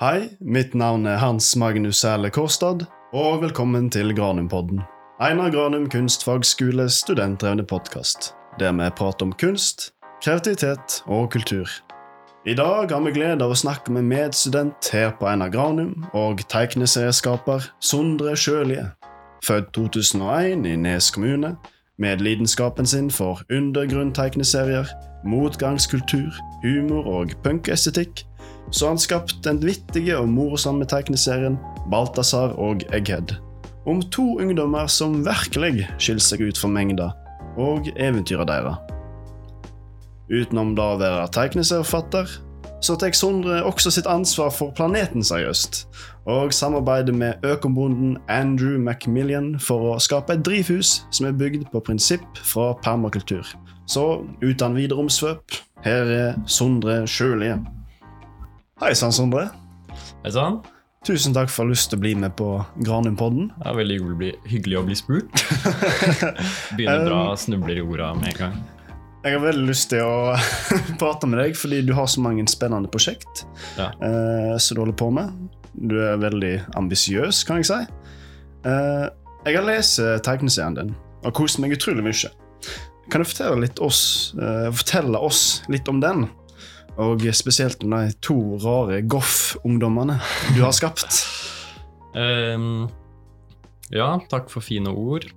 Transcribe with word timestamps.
Hei, 0.00 0.28
mitt 0.38 0.74
navn 0.74 1.06
er 1.06 1.16
Hans 1.18 1.56
Magnus 1.56 1.96
Sæle 1.96 2.30
Kårstad, 2.30 2.84
og 3.12 3.40
velkommen 3.42 3.88
til 3.90 4.14
Granumpodden. 4.14 4.84
Einar 5.18 5.50
Granum 5.50 5.88
kunstfagskole 5.90 6.84
studentdrevne 6.88 7.64
podkast, 7.66 8.28
der 8.60 8.72
vi 8.72 8.90
prater 8.94 9.26
om 9.26 9.32
kunst, 9.32 9.92
kreativitet 10.22 11.02
og 11.06 11.30
kultur. 11.30 11.66
I 12.46 12.54
dag 12.54 12.94
har 12.94 13.02
vi 13.02 13.10
glede 13.16 13.42
av 13.42 13.56
å 13.56 13.58
snakke 13.58 13.90
med 13.96 14.06
medstudent 14.06 14.92
her 14.94 15.10
på 15.18 15.26
Einar 15.26 15.50
Granum 15.50 16.06
og 16.14 16.46
tegneserieskaper 16.46 17.66
Sondre 17.82 18.36
Sjølie. 18.38 18.92
Født 19.42 19.74
2001 19.74 20.62
i 20.62 20.76
Nes 20.78 21.10
kommune, 21.10 21.56
med 21.98 22.22
lidenskapen 22.22 22.86
sin 22.86 23.10
for 23.10 23.42
undergrunn-tegneserier, 23.50 24.94
motgangskultur, 25.26 26.38
humor 26.62 27.14
og 27.18 27.34
punkestetikk, 27.42 28.27
så 28.70 28.86
har 28.86 28.94
han 28.94 29.02
skapt 29.02 29.38
den 29.44 29.60
vittige 29.64 30.18
og 30.18 30.28
morsomme 30.32 30.86
tegneserien 30.88 31.58
Balthazar 31.90 32.54
og 32.60 32.84
Egghead. 32.92 33.36
Om 33.88 34.02
to 34.12 34.36
ungdommer 34.42 34.86
som 34.92 35.22
virkelig 35.24 35.86
skiller 35.96 36.24
seg 36.24 36.44
ut 36.44 36.60
fra 36.60 36.68
mengda, 36.72 37.12
og 37.56 37.88
eventyra 37.96 38.44
deres. 38.48 38.76
Utenom 40.28 40.74
da 40.76 40.92
å 40.92 41.00
være 41.00 41.24
tegneserieforfatter, 41.32 42.28
så 42.84 42.94
tar 42.94 43.14
Sondre 43.16 43.62
også 43.66 43.90
sitt 43.90 44.06
ansvar 44.06 44.52
for 44.54 44.74
planeten 44.76 45.24
seriøst, 45.24 45.80
og 46.30 46.52
samarbeider 46.54 47.16
med 47.16 47.46
økobonden 47.46 48.18
Andrew 48.30 48.78
Macmillian 48.78 49.56
for 49.58 49.94
å 49.94 49.96
skape 50.02 50.36
et 50.36 50.44
drivhus 50.46 51.00
som 51.10 51.26
er 51.26 51.38
bygd 51.38 51.70
på 51.72 51.82
prinsipp 51.88 52.42
fra 52.44 52.74
permakultur. 52.84 53.46
Så 53.88 54.04
uten 54.44 54.76
videre 54.76 55.00
omsvøp, 55.00 55.58
her 55.82 56.12
er 56.12 56.38
Sondre 56.46 57.06
Sjølie. 57.08 57.56
Hei 58.78 58.94
sann, 58.94 59.10
Sondre. 59.10 59.48
Hei 60.22 60.30
sann. 60.30 60.60
Tusen 61.06 61.32
takk 61.34 61.50
for 61.50 61.66
lyst 61.66 61.88
til 61.90 61.98
å 61.98 62.02
bli 62.04 62.12
med 62.14 62.36
på 62.38 62.46
Granumpodden. 62.86 63.48
Er 63.66 63.74
veldig 63.74 63.96
hyggelig 63.98 64.14
å 64.14 64.18
bli, 64.20 64.28
hyggelig 64.52 64.78
å 64.78 64.82
bli 64.86 64.96
spurt. 64.98 65.42
Begynner 66.78 67.08
bra, 67.08 67.22
snubler 67.42 67.80
i 67.80 67.82
orda 67.82 68.12
med 68.18 68.30
en 68.30 68.38
gang. 68.38 68.56
Jeg 69.24 69.34
har 69.34 69.42
veldig 69.42 69.66
lyst 69.66 69.90
til 69.90 70.06
å 70.06 70.36
prate 71.02 71.26
med 71.26 71.42
deg, 71.42 71.58
fordi 71.58 71.80
du 71.88 71.90
har 71.98 72.06
så 72.06 72.22
mange 72.22 72.46
spennende 72.50 72.90
prosjekt 72.92 73.42
Ja. 73.80 73.90
uh, 73.98 74.54
som 74.62 74.78
du 74.78 74.84
holder 74.84 74.98
på 75.02 75.10
med. 75.16 75.34
Du 75.74 75.98
er 75.98 76.22
veldig 76.22 76.54
ambisiøs, 76.78 77.42
kan 77.50 77.58
jeg 77.58 77.70
si. 77.72 77.82
Uh, 78.62 79.10
jeg 79.42 79.58
har 79.58 79.66
lest 79.66 79.98
tegneserien 80.26 80.78
din 80.78 80.94
og 81.26 81.34
kost 81.34 81.58
meg 81.58 81.74
utrolig 81.74 82.06
mye. 82.06 82.30
Kan 83.10 83.24
du 83.24 83.26
fortelle, 83.26 83.58
litt 83.64 83.82
oss, 83.82 84.36
uh, 84.38 84.68
fortelle 84.70 85.18
oss 85.18 85.64
litt 85.66 85.90
om 85.90 85.98
den? 86.04 86.28
Og 86.98 87.22
spesielt 87.36 87.84
om 87.86 87.94
de 87.94 88.14
to 88.24 88.36
rare 88.62 89.02
goff-ungdommene 89.06 90.18
du 90.56 90.62
har 90.64 90.74
skapt. 90.74 91.20
um, 92.18 92.88
ja, 93.94 94.16
takk 94.30 94.50
for 94.50 94.64
fine 94.64 94.90
ord. 94.90 95.28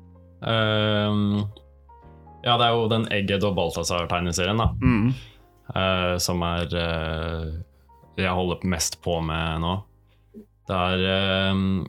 Um, 0.41 1.45
ja, 2.41 2.55
det 2.57 2.65
er 2.65 2.73
jo 2.73 2.87
den 2.89 3.05
Egged 3.13 3.45
og 3.45 3.53
Balthazar-tegneserien, 3.59 4.57
da. 4.57 4.71
Mm. 4.81 5.11
Uh, 5.71 6.15
som 6.19 6.41
er 6.43 6.65
det 8.17 8.25
jeg 8.25 8.35
holder 8.35 8.65
mest 8.67 8.97
på 9.05 9.19
med 9.23 9.61
nå. 9.63 9.75
Det 10.67 10.77
er 10.77 11.51
um, 11.53 11.85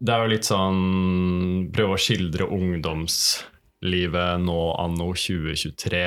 Det 0.00 0.12
er 0.14 0.22
jo 0.22 0.30
litt 0.32 0.46
sånn 0.48 0.78
Prøve 1.74 1.96
å 1.96 2.00
skildre 2.00 2.48
ungdomslivet 2.48 4.44
nå 4.44 4.60
anno 4.80 5.10
2023. 5.12 6.04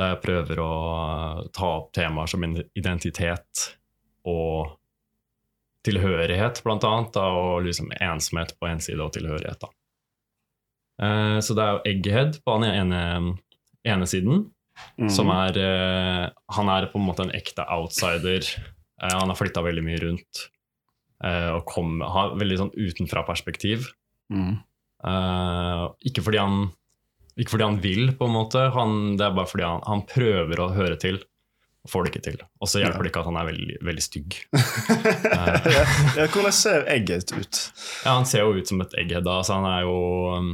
Der 0.00 0.14
jeg 0.14 0.22
prøver 0.22 0.60
å 0.62 0.72
ta 1.52 1.68
opp 1.82 1.90
temaer 1.92 2.30
som 2.30 2.44
identitet 2.46 3.66
og 4.24 4.78
tilhørighet, 5.84 6.62
blant 6.64 6.84
annet. 6.88 7.12
Da, 7.16 7.26
og 7.36 7.66
liksom 7.66 7.90
ensomhet 7.98 8.54
på 8.58 8.70
en 8.70 8.80
side 8.80 9.02
og 9.04 9.12
tilhørighet, 9.16 9.60
da. 9.60 9.72
Eh, 11.02 11.38
så 11.42 11.56
det 11.58 11.64
er 11.64 11.76
jo 11.76 11.84
Egghead 11.92 12.40
på 12.44 12.56
den 12.62 12.70
ene, 12.70 13.02
ene 13.84 14.08
siden. 14.08 14.46
Mm. 14.96 15.10
Som 15.12 15.28
er 15.28 15.58
eh, 15.60 16.26
Han 16.56 16.68
er 16.72 16.86
på 16.88 16.96
en 16.98 17.04
måte 17.04 17.26
en 17.26 17.34
ekte 17.36 17.66
outsider. 17.68 18.46
Eh, 19.02 19.12
han 19.12 19.28
har 19.28 19.36
flytta 19.38 19.64
veldig 19.64 19.84
mye 19.84 20.00
rundt. 20.06 20.46
eh, 21.22 21.50
og 21.54 21.66
kom, 21.68 22.00
har 22.00 22.32
veldig 22.40 22.56
sånn 22.58 22.72
utenfra-perspektiv. 22.74 23.90
Mm. 24.32 24.56
Eh, 25.06 25.84
ikke, 26.08 26.24
fordi 26.24 26.40
han, 26.40 26.64
ikke 27.42 27.56
fordi 27.56 27.66
han 27.66 27.82
vil, 27.82 28.14
på 28.18 28.28
en 28.28 28.34
måte. 28.34 28.64
Han, 28.76 28.96
det 29.18 29.26
er 29.26 29.36
bare 29.36 29.50
fordi 29.50 29.66
han, 29.66 29.82
han 29.88 30.04
prøver 30.08 30.62
å 30.62 30.70
høre 30.76 30.98
til, 31.02 31.20
får 31.90 32.04
det 32.04 32.12
ikke 32.12 32.24
til. 32.28 32.42
Og 32.62 32.70
så 32.70 32.82
hjelper 32.82 33.02
det 33.02 33.10
ikke 33.10 33.22
at 33.24 33.30
han 33.30 33.38
er 33.40 33.48
veldig, 33.50 33.78
veldig 33.88 34.04
stygg. 34.04 34.36
ja, 36.18 36.26
hvordan 36.30 36.54
ser 36.54 36.86
egget 36.92 37.34
ut? 37.34 37.62
Ja, 38.04 38.14
Han 38.14 38.28
ser 38.28 38.46
jo 38.46 38.58
ut 38.58 38.70
som 38.70 38.82
et 38.84 38.94
egghead. 39.02 39.26
da, 39.26 39.40
så 39.42 39.58
Han 39.58 39.68
er 39.70 39.86
jo 39.88 39.96
um, 40.36 40.52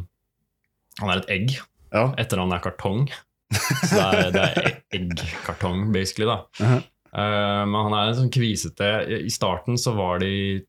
Han 1.03 1.13
er 1.13 1.23
et 1.23 1.33
egg. 1.37 1.59
Ja. 1.93 2.09
Etternavnet 2.21 2.61
er 2.61 2.65
kartong. 2.71 3.09
Så 3.53 3.97
det 3.97 4.07
er, 4.07 4.33
det 4.33 4.47
er 4.47 4.71
e- 4.71 4.73
eggkartong, 4.99 5.87
basically. 5.93 6.29
da. 6.29 6.41
Uh 6.61 6.73
-huh. 6.73 6.83
uh, 7.13 7.65
men 7.69 7.79
han 7.85 7.95
er 7.99 8.09
en 8.09 8.19
sånn 8.19 8.33
kvisete 8.33 8.89
I 9.25 9.31
starten 9.31 9.79
så 9.79 9.95
var 9.97 10.19
de 10.21 10.65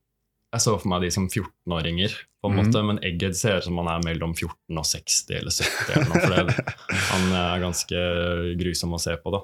Jeg 0.49 0.63
så 0.65 0.73
for 0.79 0.89
meg 0.89 1.03
de 1.05 1.11
som 1.13 1.27
14-åringer, 1.29 2.15
på 2.41 2.49
en 2.49 2.55
mm. 2.55 2.59
måte, 2.59 2.81
men 2.87 2.99
Egghead 3.05 3.37
ser 3.37 3.59
ut 3.59 3.67
som 3.67 3.77
han 3.81 3.89
er 3.91 4.01
mellom 4.07 4.31
14 4.33 4.79
og 4.81 4.87
60 4.87 5.35
eller 5.37 5.53
70. 5.53 5.93
eller 5.93 6.09
noe, 6.09 6.21
for 6.23 6.35
det, 6.35 6.75
Han 7.11 7.33
er 7.37 7.63
ganske 7.65 8.03
grusom 8.61 8.95
å 8.97 9.01
se 9.03 9.13
på. 9.21 9.33
da. 9.35 9.43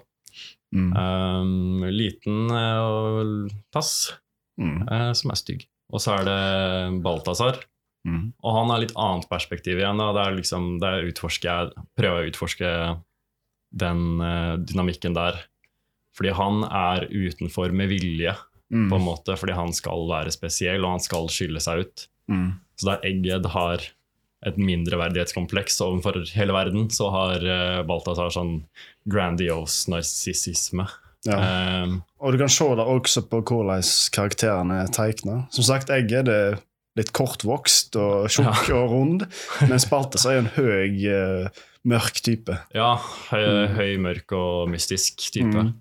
Mm. 0.75 0.89
Um, 0.97 1.85
liten 1.93 2.51
uh, 2.51 3.51
tass, 3.73 4.15
Mm. 4.55 4.87
uh, 4.87 5.11
som 5.11 5.33
er 5.33 5.39
stygg. 5.39 5.65
Og 5.91 5.99
så 5.99 6.13
er 6.15 6.27
det 6.27 7.01
Balthazar. 7.03 7.59
Mm. 8.07 8.29
Og 8.39 8.55
han 8.55 8.71
har 8.71 8.81
litt 8.83 8.95
annet 8.95 9.27
perspektiv 9.27 9.81
igjen. 9.81 9.99
Da. 9.99 10.11
Det 10.15 10.23
er 10.23 10.37
liksom, 10.37 10.69
det 10.81 10.91
er 10.91 11.09
utforske, 11.09 11.49
jeg 11.49 11.85
prøver 11.97 12.21
å 12.21 12.29
utforske 12.31 12.71
den 13.75 14.03
uh, 14.21 14.55
dynamikken 14.61 15.17
der. 15.17 15.41
Fordi 16.15 16.31
han 16.37 16.63
er 16.69 17.07
utenfor 17.11 17.73
med 17.75 17.91
vilje, 17.91 18.35
Mm. 18.75 18.89
på 18.91 18.97
en 18.99 19.05
måte, 19.07 19.37
fordi 19.39 19.53
han 19.55 19.71
skal 19.71 20.03
være 20.09 20.33
spesiell, 20.35 20.83
og 20.83 20.97
han 20.97 21.03
skal 21.03 21.29
skille 21.31 21.61
seg 21.63 21.85
ut. 21.85 22.07
Mm. 22.27 22.49
Så 22.75 22.89
der 22.89 23.05
Egged 23.07 23.45
har 23.53 23.85
et 24.45 24.57
mindreverdighetskompleks 24.59 25.79
overfor 25.81 26.19
hele 26.35 26.53
verden, 26.53 26.89
så 26.93 27.07
har 27.13 27.41
uh, 27.47 27.79
Balthazar 27.87 28.33
sånn 28.35 28.57
grandiose 29.09 29.89
narsissisme. 29.93 30.87
Ja. 31.25 31.39
Um, 31.85 32.01
Og 32.21 32.35
du 32.35 32.37
kan 32.43 32.51
se 32.53 32.67
det 32.77 32.85
også 32.85 33.23
på 33.31 33.39
hvordan 33.47 33.81
karakterene 34.13 34.83
er 34.83 34.91
tegna. 34.93 35.39
Som 35.55 35.65
sagt, 35.65 35.89
Egged 35.93 36.29
er 36.29 36.59
litt 36.99 37.09
kortvokst 37.17 37.97
og 37.99 38.27
tjukk 38.31 38.69
og 38.75 38.91
rund, 38.93 39.25
mens 39.69 39.87
Balthazar 39.89 40.35
er 40.35 40.43
en 40.43 40.51
høy, 40.57 40.99
uh, 41.09 41.63
mørk 41.85 42.21
type. 42.25 42.59
ja, 42.75 42.91
høy, 43.31 43.45
Mm. 43.45 43.73
høy, 43.77 43.91
mørk 44.01 44.31
og 44.37 44.69
mystisk 44.69 45.25
type. 45.31 45.53
Mm. 45.53 45.73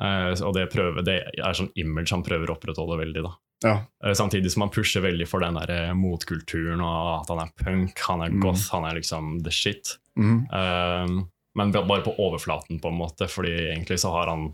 Eh, 0.00 0.32
og 0.44 0.54
det, 0.56 0.68
prøver, 0.72 1.02
det 1.06 1.18
er 1.36 1.56
sånn 1.58 1.72
image 1.76 2.12
han 2.14 2.24
prøver 2.26 2.50
å 2.50 2.56
opprettholde 2.56 2.98
veldig. 3.02 3.22
da. 3.26 3.32
Ja. 3.62 3.74
Uh, 4.04 4.12
Samtidig 4.18 4.50
som 4.50 4.64
han 4.64 4.72
pusher 4.74 5.04
veldig 5.04 5.26
for 5.30 5.44
den 5.44 5.54
der 5.54 5.70
eh, 5.70 5.92
motkulturen 5.94 6.80
og 6.82 7.20
at 7.20 7.28
han 7.30 7.42
er 7.44 7.52
punk, 7.62 8.00
han 8.08 8.24
er 8.24 8.32
Mm. 8.32 8.40
goth, 8.42 8.64
han 8.72 8.84
er 8.88 8.96
liksom 8.98 9.36
the 9.44 9.52
shit. 9.54 9.96
Mm. 10.18 10.46
Uh, 10.50 11.22
men 11.54 11.70
bare 11.72 12.02
på 12.02 12.14
overflaten, 12.18 12.80
på 12.80 12.88
en 12.90 12.98
måte, 12.98 13.28
fordi 13.28 13.52
egentlig 13.74 13.98
så 14.00 14.10
har 14.14 14.26
han 14.32 14.48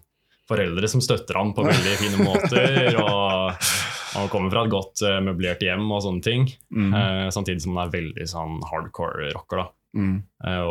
foreldre 0.49 0.89
som 0.89 1.01
støtter 1.05 1.37
han 1.39 1.55
på 1.55 1.63
veldig 1.65 1.95
fine 2.01 2.25
måter. 2.29 2.97
og 2.99 3.53
Han 4.17 4.29
kommer 4.33 4.51
fra 4.51 4.65
et 4.65 4.73
godt 4.73 5.03
møblert 5.23 5.63
hjem 5.63 5.85
og 5.93 6.03
sånne 6.03 6.23
ting. 6.25 6.47
Mm. 6.75 6.95
samtidig 7.31 7.63
som 7.63 7.77
han 7.77 7.87
er 7.87 7.93
veldig 7.93 8.27
sånn 8.27 8.57
hardcore 8.67 9.29
rocker. 9.37 9.61
da. 9.63 9.67
Mm. 10.01 10.17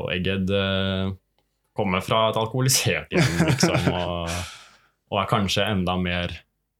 Og 0.01 0.09
Egged 0.15 0.51
kommer 1.77 2.01
fra 2.01 2.23
et 2.31 2.39
alkoholisert 2.41 3.13
hjem, 3.13 3.37
liksom, 3.51 3.87
og, 3.93 4.29
og 5.11 5.21
er 5.21 5.29
kanskje 5.31 5.65
enda 5.71 5.95
mer 6.01 6.33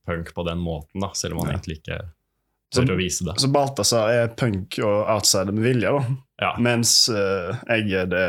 punk 0.07 0.33
på 0.35 0.43
den 0.47 0.59
måten, 0.63 1.01
da, 1.03 1.09
selv 1.15 1.35
om 1.35 1.43
han 1.45 1.51
Ja. 1.53 1.57
egentlig 1.57 1.77
ikke 1.81 1.99
tør 2.75 2.93
å 2.93 2.97
vise 2.99 3.23
det. 3.27 3.37
Så 3.39 3.47
Balthazar 3.51 4.09
er 4.11 4.27
punk 4.35 4.77
og 4.83 5.07
outsider 5.13 5.53
med 5.55 5.63
vilje, 5.63 5.91
da. 5.91 6.17
Ja. 6.43 6.51
Mens 6.59 6.93
uh, 7.09 7.55
egget 7.71 8.09
det 8.11 8.25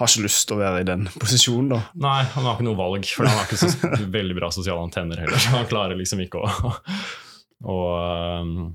har 0.00 0.08
ikke 0.08 0.24
lyst 0.24 0.46
til 0.48 0.56
å 0.56 0.60
være 0.60 0.80
i 0.80 0.86
den 0.88 1.06
posisjonen, 1.20 1.68
da. 1.74 1.80
Nei, 2.00 2.22
han 2.32 2.44
har 2.48 2.54
ikke 2.56 2.64
noe 2.68 2.78
valg, 2.78 3.04
for 3.08 3.28
han 3.28 3.36
har 3.36 3.48
ikke 3.48 3.60
så 3.60 3.90
veldig 4.18 4.36
bra 4.38 4.48
sosiale 4.52 4.84
antenner 4.84 5.20
heller. 5.20 5.40
Så 5.40 5.52
han 5.56 5.68
klarer 5.68 5.96
liksom 6.00 6.20
ikke 6.24 6.40
å, 6.40 6.72
å, 7.68 7.78
um, 8.40 8.70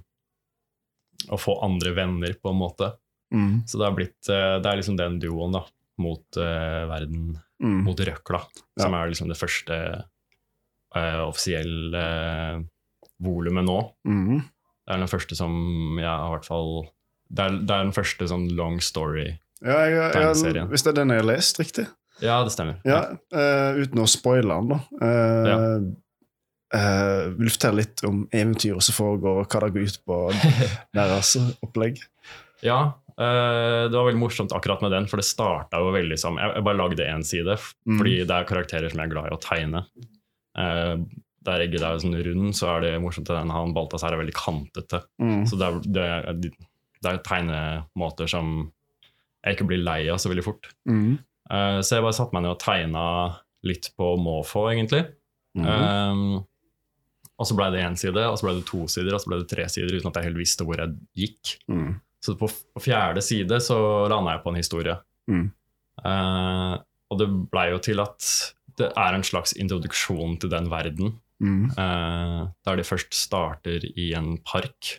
å 1.33 1.39
få 1.41 1.57
andre 1.65 1.93
venner, 1.97 2.33
på 2.41 2.53
en 2.53 2.59
måte. 2.61 2.91
Mm. 3.33 3.63
Så 3.65 3.81
det, 3.81 3.89
blitt, 3.97 4.19
eh, 4.29 4.57
det 4.61 4.69
er 4.69 4.77
liksom 4.81 4.97
den 4.99 5.17
duoen 5.21 5.55
da, 5.57 5.63
mot 6.01 6.37
uh, 6.41 6.85
verden, 6.91 7.35
Mm. 7.63 7.85
mot 7.85 7.95
røkla, 8.03 8.41
som 8.75 8.91
er 8.99 9.07
liksom 9.07 9.29
det 9.31 9.37
første 9.39 9.75
eh, 10.95 11.21
offisielle 11.25 12.03
uh, 12.03 12.61
volumet 13.23 13.65
nå. 13.67 13.79
Mm. 14.07 14.39
Det 14.85 14.93
er 14.95 15.01
den 15.01 15.11
første 15.11 15.37
som 15.37 15.53
jeg 15.99 16.07
har 16.09 16.27
i 16.29 16.33
hvert 16.35 16.47
fall 16.49 16.71
det 17.35 17.41
er, 17.41 17.55
det 17.65 17.73
er 17.73 17.85
den 17.87 17.95
første 17.95 18.27
sånn 18.29 18.43
long 18.53 18.75
story. 18.85 19.31
Ja, 19.65 19.79
hvis 20.69 20.83
det 20.85 20.91
er 20.91 20.97
den 20.99 21.09
jeg 21.15 21.23
har 21.23 21.25
lest, 21.25 21.57
riktig? 21.57 21.87
Ja, 22.21 22.35
det 22.45 22.53
stemmer. 22.53 22.77
Ja, 22.85 22.99
eh, 23.33 23.79
Uten 23.81 24.03
å 24.03 24.05
spoile 24.07 24.59
den, 24.61 24.75
da. 24.75 24.81
Eh, 25.07 25.93
Uh, 26.75 27.29
vil 27.37 27.45
du 27.47 27.53
fortelle 27.53 27.83
litt 27.83 28.01
om 28.07 28.23
eventyret 28.35 28.83
som 28.83 28.95
foregår, 28.97 29.43
og 29.43 29.51
hva 29.53 29.59
det 29.63 29.75
går 29.75 29.85
ut 29.85 29.99
på 30.09 30.15
deres 30.97 31.35
opplegg? 31.63 32.01
Ja, 32.65 32.79
uh, 33.15 33.85
det 33.85 33.93
var 33.95 34.07
veldig 34.09 34.19
morsomt 34.19 34.51
akkurat 34.57 34.81
med 34.83 34.91
den, 34.91 35.05
for 35.07 35.21
det 35.21 35.27
starta 35.29 35.79
jo 35.79 35.93
veldig 35.95 36.17
som 36.19 36.39
Jeg, 36.41 36.55
jeg 36.57 36.65
bare 36.67 36.79
lagde 36.81 37.05
én 37.07 37.23
side, 37.23 37.55
Mm. 37.85 37.99
fordi 38.01 38.15
det 38.25 38.35
er 38.39 38.49
karakterer 38.49 38.91
som 38.91 38.99
jeg 38.99 39.07
er 39.07 39.13
glad 39.13 39.29
i 39.29 39.35
å 39.37 39.39
tegne. 39.45 39.83
Eh, 40.59 40.95
der 41.45 41.61
Egget 41.61 41.83
er 41.85 41.99
sånn 42.01 42.17
rund, 42.25 42.55
så 42.57 42.71
er 42.73 42.85
det 42.85 42.93
morsomt 43.03 43.29
at 43.29 43.45
han 43.45 43.75
Balthazar 43.75 44.15
er 44.15 44.21
veldig 44.23 44.35
kantete. 44.37 45.03
Mm. 45.21 45.43
Så 45.49 45.59
det 45.61 45.67
er, 45.67 45.83
det, 45.85 46.05
er, 46.05 46.39
det 47.05 47.11
er 47.11 47.21
tegnemåter 47.25 48.31
som 48.31 48.55
jeg 49.45 49.57
ikke 49.57 49.67
blir 49.69 49.83
lei 49.85 49.99
av 50.09 50.17
så 50.21 50.31
veldig 50.31 50.45
fort. 50.45 50.71
Mm. 50.89 51.19
Uh, 51.45 51.79
så 51.85 51.99
jeg 51.99 52.05
bare 52.07 52.17
satte 52.17 52.33
meg 52.33 52.47
ned 52.47 52.55
og 52.55 52.63
tegna 52.63 53.05
litt 53.65 53.91
på 53.97 54.07
måfå, 54.17 54.65
egentlig. 54.71 55.03
Mm. 55.57 55.67
Um, 55.69 56.23
og 57.35 57.47
så 57.49 57.57
ble 57.57 57.69
det 57.73 57.83
én 57.83 57.97
side, 57.99 58.25
og 58.25 58.39
så 58.39 58.47
ble 58.47 58.55
det 58.57 58.65
to 58.69 58.85
sider, 58.91 59.13
og 59.13 59.21
så 59.21 59.29
ble 59.29 59.41
det 59.43 59.49
tre 59.51 59.67
sider, 59.71 59.93
uten 59.93 60.09
at 60.09 60.17
jeg 60.17 60.29
helt 60.29 60.39
visste 60.39 60.65
hvor 60.65 60.81
jeg 60.81 60.95
gikk. 61.19 61.55
Mm. 61.69 61.93
Så 62.25 62.33
på, 62.39 62.49
på 62.49 62.81
fjerde 62.81 63.21
side 63.21 63.59
så 63.61 63.77
landa 64.09 64.33
jeg 64.33 64.43
på 64.45 64.53
en 64.53 64.59
historie. 64.59 64.95
Mm. 65.29 65.45
Eh, 66.01 66.75
og 67.11 67.19
det 67.21 67.27
blei 67.51 67.67
jo 67.73 67.81
til 67.85 68.01
at 68.01 68.29
det 68.79 68.91
er 68.97 69.15
en 69.15 69.25
slags 69.25 69.55
introduksjon 69.59 70.37
til 70.41 70.51
den 70.51 70.69
verden. 70.71 71.15
Mm. 71.43 71.71
Uh, 71.75 72.47
der 72.65 72.79
de 72.79 72.83
først 72.87 73.15
starter 73.15 73.83
i 73.95 74.13
en 74.15 74.37
park. 74.47 74.95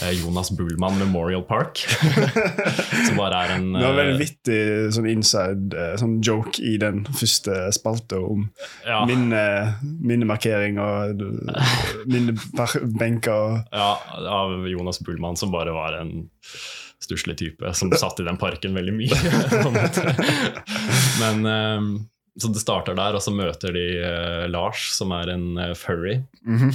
Uh, 0.00 0.12
Jonas 0.16 0.50
Bullmann 0.56 0.98
Memorial 0.98 1.42
Park. 1.42 1.78
som 3.06 3.16
bare 3.16 3.44
er 3.44 3.54
en 3.56 3.72
Det 3.74 3.84
var 3.84 3.98
veldig 3.98 4.14
eh, 4.14 4.20
vittig 4.20 4.60
sånn 4.96 5.08
inside 5.10 5.88
sånn 6.00 6.20
joke 6.24 6.62
i 6.64 6.76
den 6.80 7.02
første 7.08 7.66
spalta 7.76 8.20
om 8.20 8.46
ja, 8.86 9.02
minne, 9.08 9.42
minnemarkering 9.82 10.80
og 10.80 11.24
minnebenker 12.08 13.58
ja, 13.72 13.90
av 14.38 14.64
Jonas 14.70 15.02
Bullmann, 15.04 15.36
som 15.40 15.52
bare 15.52 15.74
var 15.76 15.98
en 16.00 16.30
stusslig 17.02 17.34
type 17.40 17.74
som 17.74 17.90
satt 17.98 18.20
i 18.22 18.26
den 18.28 18.38
parken 18.38 18.76
veldig 18.78 18.94
mye. 18.94 19.16
Men 21.20 21.48
Så 22.40 22.48
det 22.48 22.62
starter 22.62 22.96
der, 22.96 23.12
og 23.12 23.20
så 23.20 23.32
møter 23.34 23.74
de 23.76 23.82
uh, 24.00 24.46
Lars, 24.48 24.86
som 24.96 25.12
er 25.12 25.34
en 25.34 25.50
uh, 25.58 25.72
furry. 25.76 26.20
Mhm. 26.48 26.72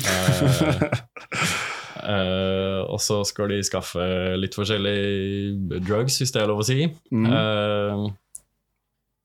Eh, 1.97 2.13
uh, 2.13 2.83
og 2.93 2.99
så 3.01 3.23
skal 3.25 3.49
de 3.51 3.57
skaffe 3.65 4.03
litt 4.37 4.53
forskjellige 4.55 5.81
drugs, 5.81 6.19
hvis 6.21 6.31
det 6.35 6.43
er 6.43 6.51
lov 6.51 6.61
å 6.61 6.67
si. 6.67 6.83
Eh, 6.85 8.03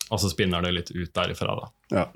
og 0.08 0.18
så 0.20 0.30
spinner 0.32 0.64
det 0.64 0.72
litt 0.72 0.90
ut 0.94 1.12
derifra, 1.14 1.54
da. 1.60 1.68
Ja. 1.92 2.08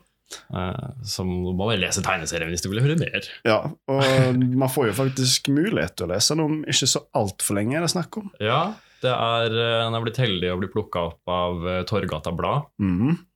som 1.07 1.29
må 1.29 1.69
vel 1.69 1.85
lese 1.85 2.03
tegneserien 2.03 2.51
hvis 2.51 2.65
du 2.65 2.71
vil 2.73 2.81
høre 2.83 2.97
mer. 2.99 3.29
Ja, 3.47 3.61
og 3.93 4.41
man 4.43 4.73
får 4.73 4.89
jo 4.91 4.97
faktisk 5.05 5.53
mulighet 5.55 5.95
til 5.95 6.09
å 6.09 6.15
lese 6.17 6.35
den 6.35 6.43
om 6.43 6.59
ikke 6.65 6.89
så 6.91 7.05
altfor 7.15 7.61
lenge, 7.61 7.77
er 7.79 7.87
det 7.87 7.93
snakk 7.93 8.19
om. 8.19 8.33
Ja, 8.43 8.73
det 9.05 9.13
er, 9.13 9.55
han 9.85 9.95
er 9.95 10.03
blitt 10.09 10.19
heldig 10.25 10.51
å 10.51 10.59
bli 10.59 10.73
plukka 10.73 11.05
opp 11.13 11.37
av 11.37 11.69
Torgata 11.87 12.35
Blad. 12.35 12.67
Mhm. 12.83 13.13
Eh, 13.13 13.36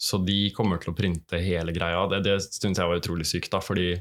så 0.00 0.18
de 0.24 0.38
kommer 0.56 0.80
til 0.80 0.92
å 0.92 0.96
printe 0.96 1.40
hele 1.44 1.74
greia. 1.76 2.06
Det, 2.08 2.22
det 2.24 2.38
syns 2.46 2.78
jeg 2.80 2.88
var 2.88 3.00
utrolig 3.00 3.26
sykt, 3.28 3.50
da, 3.52 3.60
fordi 3.60 3.92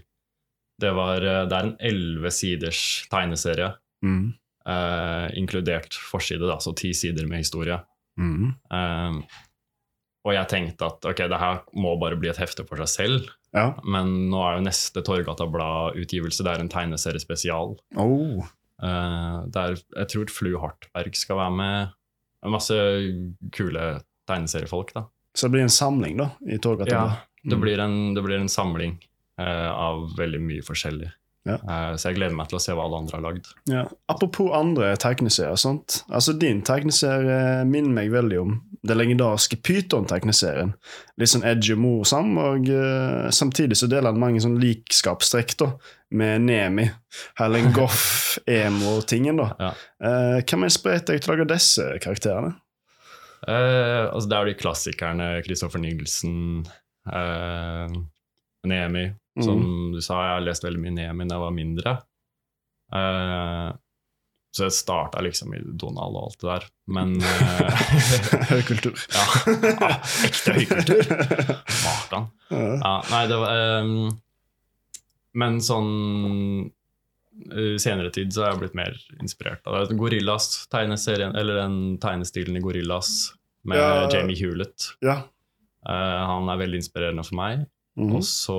det, 0.79 0.91
var, 0.95 1.19
eh, 1.19 1.43
det 1.49 1.57
er 1.57 1.67
en 1.67 1.75
elleve 1.91 2.31
siders 2.31 2.83
tegneserie, 3.11 3.73
mm. 4.05 4.23
eh, 4.71 5.25
inkludert 5.41 5.97
forside, 6.11 6.45
da, 6.47 6.55
så 6.63 6.71
ti 6.77 6.93
sider 6.95 7.27
med 7.27 7.43
historie. 7.43 7.81
Mm. 8.19 8.53
Eh, 8.71 9.19
og 10.27 10.35
jeg 10.35 10.51
tenkte 10.51 10.87
at 10.87 11.09
ok, 11.11 11.25
det 11.31 11.41
her 11.41 11.61
må 11.79 11.95
bare 11.99 12.19
bli 12.19 12.31
et 12.31 12.39
hefte 12.39 12.65
for 12.67 12.79
seg 12.83 12.91
selv, 12.93 13.35
Ja. 13.55 13.73
men 13.83 14.29
nå 14.29 14.41
er 14.45 14.57
jo 14.57 14.65
neste 14.67 15.03
Torgata 15.05 15.47
Blad-utgivelse 15.49 16.45
det 16.45 16.51
er 16.53 16.63
en 16.63 16.71
tegneserie 16.71 17.21
spesial. 17.23 17.75
Oh. 17.99 18.43
Eh, 18.79 19.37
der 19.51 19.79
jeg 19.79 20.11
tror 20.13 20.31
Flu 20.31 20.53
Hartberg 20.61 21.15
skal 21.17 21.39
være 21.39 21.55
med. 21.55 21.95
Masse 22.47 22.75
kule 23.51 23.87
tegneseriefolk, 24.29 24.93
da. 24.95 25.07
Så 25.37 25.47
det 25.47 25.57
blir 25.57 25.65
en 25.67 25.73
samling, 25.73 26.17
da, 26.21 26.31
i 26.49 26.57
Torgata. 26.61 26.91
Ja, 26.93 27.07
Mm. 27.39 27.49
det 27.53 27.57
blir 27.61 27.79
en, 27.79 27.93
det 28.17 28.21
blir 28.25 28.35
en 28.35 28.49
samling 28.51 28.97
uh, 29.39 29.69
av 29.71 30.09
veldig 30.17 30.41
mye 30.43 30.63
forskjellig. 30.67 31.07
Ja. 31.47 31.53
Uh, 31.63 31.93
så 31.95 32.09
jeg 32.09 32.17
gleder 32.17 32.35
meg 32.35 32.49
til 32.51 32.57
å 32.57 32.59
se 32.59 32.73
hva 32.75 32.83
alle 32.83 32.97
andre 32.99 33.15
har 33.15 33.23
lagd. 33.23 33.45
Ja. 33.71 33.85
Apropos 34.11 34.49
andre 34.57 34.89
tegneserier. 34.99 35.55
sant? 35.55 36.01
Altså 36.11 36.33
Din 36.35 36.59
tegneserie 36.67 37.63
minner 37.65 37.95
meg 37.95 38.11
veldig 38.11 38.41
om 38.41 38.57
den 38.83 38.99
legendariske 38.99 39.61
Pyton-tegneserien. 39.63 40.73
Litt 41.15 41.31
sånn 41.31 41.47
edgy 41.47 41.77
og 41.77 41.79
morsom, 41.85 42.35
og 42.43 42.67
uh, 42.67 43.29
samtidig 43.31 43.79
så 43.79 43.87
deler 43.87 44.11
den 44.11 44.19
mange 44.25 44.43
sånn 44.43 44.59
likskapstrekk 44.59 45.55
da, 45.63 45.71
med 46.11 46.41
Nemi. 46.49 46.89
Helen 47.39 47.71
Goff-emo-tingen. 47.79 49.37
da. 49.39 49.47
Ja. 49.59 49.71
Hvem 50.43 50.65
har 50.65 50.69
inspirert 50.73 51.07
deg 51.07 51.21
til 51.23 51.31
å 51.31 51.37
lage 51.37 51.47
disse 51.55 51.87
karakterene? 52.03 52.57
Eh, 53.47 54.05
altså 54.09 54.27
det 54.27 54.37
er 54.37 54.43
jo 54.43 54.51
de 54.51 54.59
klassikerne. 54.59 55.29
Kristoffer 55.45 55.83
Nielsen, 55.83 56.63
uh, 57.07 57.99
Nemi. 58.67 59.09
Som 59.39 59.93
du 59.93 60.01
sa, 60.03 60.17
jeg 60.25 60.33
har 60.35 60.43
lest 60.43 60.65
veldig 60.65 60.81
mye 60.83 60.95
Nemi 60.97 61.27
da 61.29 61.37
jeg 61.37 61.45
var 61.45 61.55
mindre. 61.55 61.93
Uh, 62.91 63.69
så 64.49 64.65
jeg 64.65 64.73
starta 64.73 65.21
liksom 65.21 65.53
i 65.53 65.59
Donald 65.61 66.17
og 66.17 66.29
alt 66.29 66.41
det 66.41 66.49
der. 66.49 66.65
Men 66.89 67.11
eh, 67.21 67.83
Høy 68.49 68.63
ja, 68.65 69.25
ja, 69.83 69.91
ekte 70.25 70.55
høykultur. 70.57 71.11
Martan. 71.83 72.25
Ja. 72.49 72.63
Ja, 72.81 72.95
nei, 73.11 73.21
det 73.29 73.37
var 73.43 73.83
um, 73.85 73.93
Men 75.37 75.59
sånn 75.61 75.91
i 77.55 77.77
senere 77.79 78.11
tid 78.11 78.33
så 78.33 78.43
har 78.43 78.51
jeg 78.53 78.59
blitt 78.65 78.75
mer 78.75 78.95
inspirert 79.21 79.65
av 79.67 79.87
det. 79.87 79.97
Gorillas, 79.97 80.67
tegneserien, 80.71 81.35
eller 81.39 81.61
den 81.63 81.97
tegnestilen 82.03 82.57
i 82.57 82.61
Gorillas 82.63 83.33
med 83.65 83.77
Ja. 83.79 84.09
Jamie 84.13 84.35
Hewlett. 84.39 84.93
ja. 85.01 85.21
Uh, 85.87 86.25
han 86.27 86.49
er 86.51 86.57
veldig 86.59 86.75
inspirerende 86.81 87.23
for 87.25 87.35
meg. 87.39 87.61
Mhm. 87.97 88.15
Og 88.17 88.23
så 88.27 88.55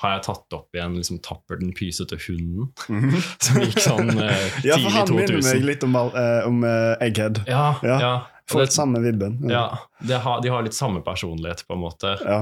har 0.00 0.14
jeg 0.16 0.22
tatt 0.24 0.54
opp 0.56 0.72
igjen 0.74 0.94
liksom, 0.96 1.18
'Tapper 1.20 1.58
den 1.60 1.72
pysete 1.76 2.16
hunden', 2.16 2.70
Mhm. 2.88 3.20
som 3.44 3.56
gikk 3.60 3.78
sånn 3.84 4.08
tidlig 4.08 4.52
2000 4.64 4.64
Ja, 4.64 4.76
for 4.80 4.90
han 4.96 5.08
minner 5.16 5.42
meg 5.44 5.62
litt 5.64 5.84
om, 5.84 5.94
uh, 5.96 6.46
om 6.46 6.64
eh, 6.64 6.96
Egghead. 7.04 7.42
Ja, 7.46 7.76
Ja. 7.82 7.98
ja. 8.00 8.14
Fått 8.48 8.64
det, 8.66 8.72
samme 8.72 8.98
vibben. 9.04 9.38
ja 9.48 9.78
de 10.02 10.14
har, 10.18 10.40
de 10.40 10.48
har 10.48 10.62
litt 10.62 10.74
samme 10.74 11.02
personlighet, 11.04 11.62
på 11.68 11.74
en 11.76 11.80
måte. 11.84 12.16
Ja. 12.24 12.40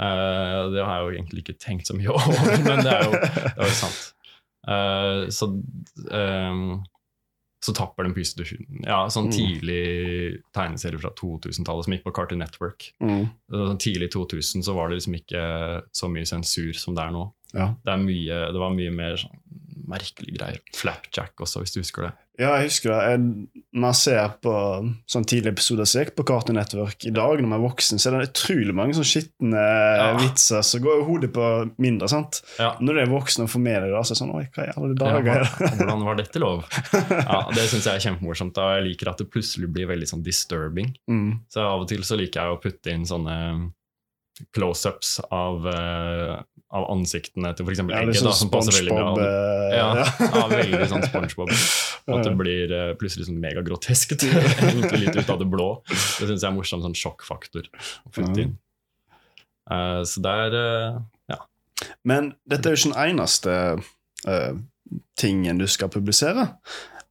Uh, 0.00 0.70
det 0.72 0.84
har 0.84 1.00
jeg 1.00 1.02
jo 1.04 1.10
egentlig 1.18 1.42
ikke 1.44 1.58
tenkt 1.58 1.86
så 1.88 1.96
mye 1.96 2.08
over, 2.16 2.62
men 2.64 2.84
det 2.84 2.92
er 2.92 3.02
jo, 3.04 3.10
det 3.10 3.58
er 3.58 3.64
jo 3.66 3.74
sant. 3.80 4.12
Eh, 4.68 5.28
så 5.32 5.46
um, 6.10 6.82
så 7.60 7.74
tapper 7.76 8.06
den 8.06 8.14
pysete 8.16 8.46
hunden. 8.48 8.84
Ja, 8.88 9.02
sånn 9.12 9.26
Mm. 9.28 9.34
tidlig 9.36 10.42
tegneserie 10.56 10.98
fra 10.98 11.10
2000-tallet 11.12 11.84
som 11.84 11.92
gikk 11.92 12.04
på 12.06 12.14
Cartoon 12.16 12.40
Network. 12.40 12.86
Mm. 13.04 13.26
Sånn 13.52 13.78
tidlig 13.78 14.10
2000 14.14 14.64
så 14.64 14.72
var 14.74 14.88
det 14.88 14.96
liksom 14.96 15.14
ikke 15.18 15.42
så 15.92 16.08
mye 16.08 16.24
sensur 16.24 16.72
som 16.72 16.94
det 16.96 17.04
er 17.04 17.12
nå. 17.12 17.26
Ja. 17.52 17.74
Det, 17.84 17.92
er 17.92 17.98
mye, 18.00 18.38
det 18.54 18.62
var 18.62 18.72
mye 18.72 18.90
mer 18.94 19.16
sånn 19.20 19.36
merkelige 19.90 20.38
greier. 20.38 20.60
Flapjack 20.72 21.34
også, 21.44 21.60
hvis 21.60 21.74
du 21.76 21.80
husker 21.82 22.08
det. 22.08 22.12
Ja, 22.40 22.54
jeg 22.56 22.70
husker 22.70 22.90
det. 22.94 22.98
Jeg, 23.12 23.64
man 23.84 23.92
ser 23.98 24.30
på 24.40 24.52
sånn 25.10 25.26
tidlige 25.28 25.52
episoder 25.52 25.84
som 25.88 26.00
gikk 26.00 26.14
på 26.16 26.24
Cartoon 26.30 26.56
Network 26.56 27.04
i 27.04 27.12
dag, 27.12 27.36
når 27.42 27.50
man 27.50 27.58
er 27.58 27.66
voksen, 27.66 28.00
så 28.00 28.08
er 28.08 28.16
det 28.22 28.30
utrolig 28.30 28.72
mange 28.78 28.96
sånn 28.96 29.04
skitne 29.10 29.60
Ja. 29.60 30.06
vitser 30.22 30.64
som 30.64 30.80
går 30.84 31.02
i 31.02 31.06
hodet 31.10 31.32
på 31.36 31.48
mindre. 31.84 32.08
sant? 32.08 32.40
Ja. 32.58 32.70
Når 32.80 32.96
du 32.96 33.00
er 33.04 33.12
voksen 33.12 33.44
og 33.44 33.50
får 33.52 33.60
med 33.66 33.82
deg 33.84 33.92
det, 33.92 34.00
så 34.06 34.14
er 34.14 34.16
det 34.16 34.20
sånn 34.22 34.34
Oi, 34.38 34.44
hva 34.56 34.66
i 34.66 34.72
alle 34.76 34.94
dager 35.02 35.30
er 35.34 35.44
det? 35.44 35.70
hvordan 35.82 36.04
var 36.08 36.16
dette 36.22 36.42
lov? 36.42 36.64
Ja, 37.30 37.42
Det 37.54 37.66
syns 37.68 37.84
jeg 37.90 37.94
er 38.00 38.06
kjempemorsomt. 38.08 38.54
da. 38.56 38.70
Jeg 38.78 38.88
liker 38.88 39.12
at 39.12 39.18
det 39.20 39.28
plutselig 39.30 39.68
blir 39.74 39.86
veldig 39.92 40.08
sånn 40.08 40.24
disturbing. 40.24 40.94
Mm. 41.10 41.42
Så 41.52 41.60
av 41.66 41.84
og 41.84 41.88
til 41.92 42.02
så 42.08 42.16
liker 42.18 42.40
jeg 42.40 42.56
å 42.56 42.60
putte 42.62 42.90
inn 42.94 43.04
sånne 43.04 43.36
close-ups 44.56 45.18
av, 45.34 45.66
eh, 45.70 46.34
av 46.76 46.86
ansiktene 46.92 47.52
til 47.56 47.66
f.eks. 47.66 47.82
Ja, 47.82 48.00
egget. 48.00 48.14
da, 48.14 48.22
sånn 48.24 48.38
som 48.44 48.52
passer 48.52 48.78
veldig 48.78 48.96
bra. 48.96 49.12
Eh, 49.24 49.76
Ja, 49.76 49.90
ja, 50.34 50.46
veldig 50.50 50.88
sånn 50.90 51.06
SpongeBob. 51.06 51.52
At 52.10 52.24
det 52.26 52.32
blir 52.38 52.72
eh, 52.74 52.90
plutselig 52.98 53.28
sånn 53.28 53.38
megagrotesk. 53.42 54.16
Egentlig 54.22 55.04
litt 55.04 55.20
ut 55.20 55.30
av 55.30 55.38
det 55.42 55.48
blå. 55.50 55.70
Det 55.90 56.26
syns 56.26 56.42
jeg 56.42 56.48
er 56.48 56.56
morsom 56.56 56.82
sånn 56.84 56.96
sjokkfaktor. 56.98 57.70
Eh, 59.70 60.02
så 60.08 60.24
det 60.24 60.36
er 60.46 60.58
eh, 60.58 61.00
ja. 61.34 61.40
Men 62.08 62.34
dette 62.48 62.68
er 62.68 62.74
jo 62.74 62.80
ikke 62.80 62.92
den 62.92 63.02
eneste 63.08 63.52
uh, 64.28 64.54
tingen 65.20 65.60
du 65.60 65.66
skal 65.70 65.92
publisere. 65.92 66.50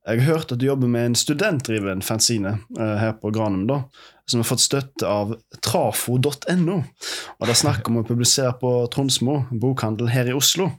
Jeg 0.09 0.23
har 0.23 0.39
hørt 0.39 0.51
at 0.53 0.57
du 0.57 0.65
jobber 0.65 0.89
med 0.89 1.11
en 1.11 1.17
studentdriven 1.17 1.99
fanzine 2.01 2.55
eh, 2.79 2.95
her 2.97 3.11
på 3.21 3.29
Granum, 3.35 3.67
da, 3.69 3.83
som 4.25 4.41
har 4.41 4.47
fått 4.49 4.63
støtte 4.63 5.05
av 5.05 5.35
trafo.no. 5.61 6.77
Og 6.79 7.45
det 7.45 7.53
er 7.53 7.59
snakk 7.59 7.89
om 7.91 7.99
å 8.01 8.05
publisere 8.07 8.55
på 8.57 8.71
Tronsmo, 8.93 9.43
bokhandel 9.51 10.09
her 10.09 10.31
i 10.31 10.33
Oslo. 10.33 10.71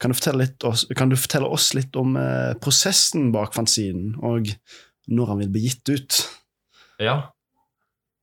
Kan 0.00 0.12
du 0.12 0.18
fortelle, 0.18 0.48
oss, 0.68 0.84
kan 0.96 1.12
du 1.12 1.16
fortelle 1.16 1.48
oss 1.48 1.70
litt 1.76 1.96
om 2.00 2.18
eh, 2.20 2.52
prosessen 2.60 3.30
bak 3.32 3.56
fanzinen, 3.56 4.12
og 4.20 4.52
når 5.08 5.32
han 5.32 5.44
vil 5.44 5.54
bli 5.56 5.66
gitt 5.68 5.92
ut? 5.92 6.24
ja. 7.00 7.20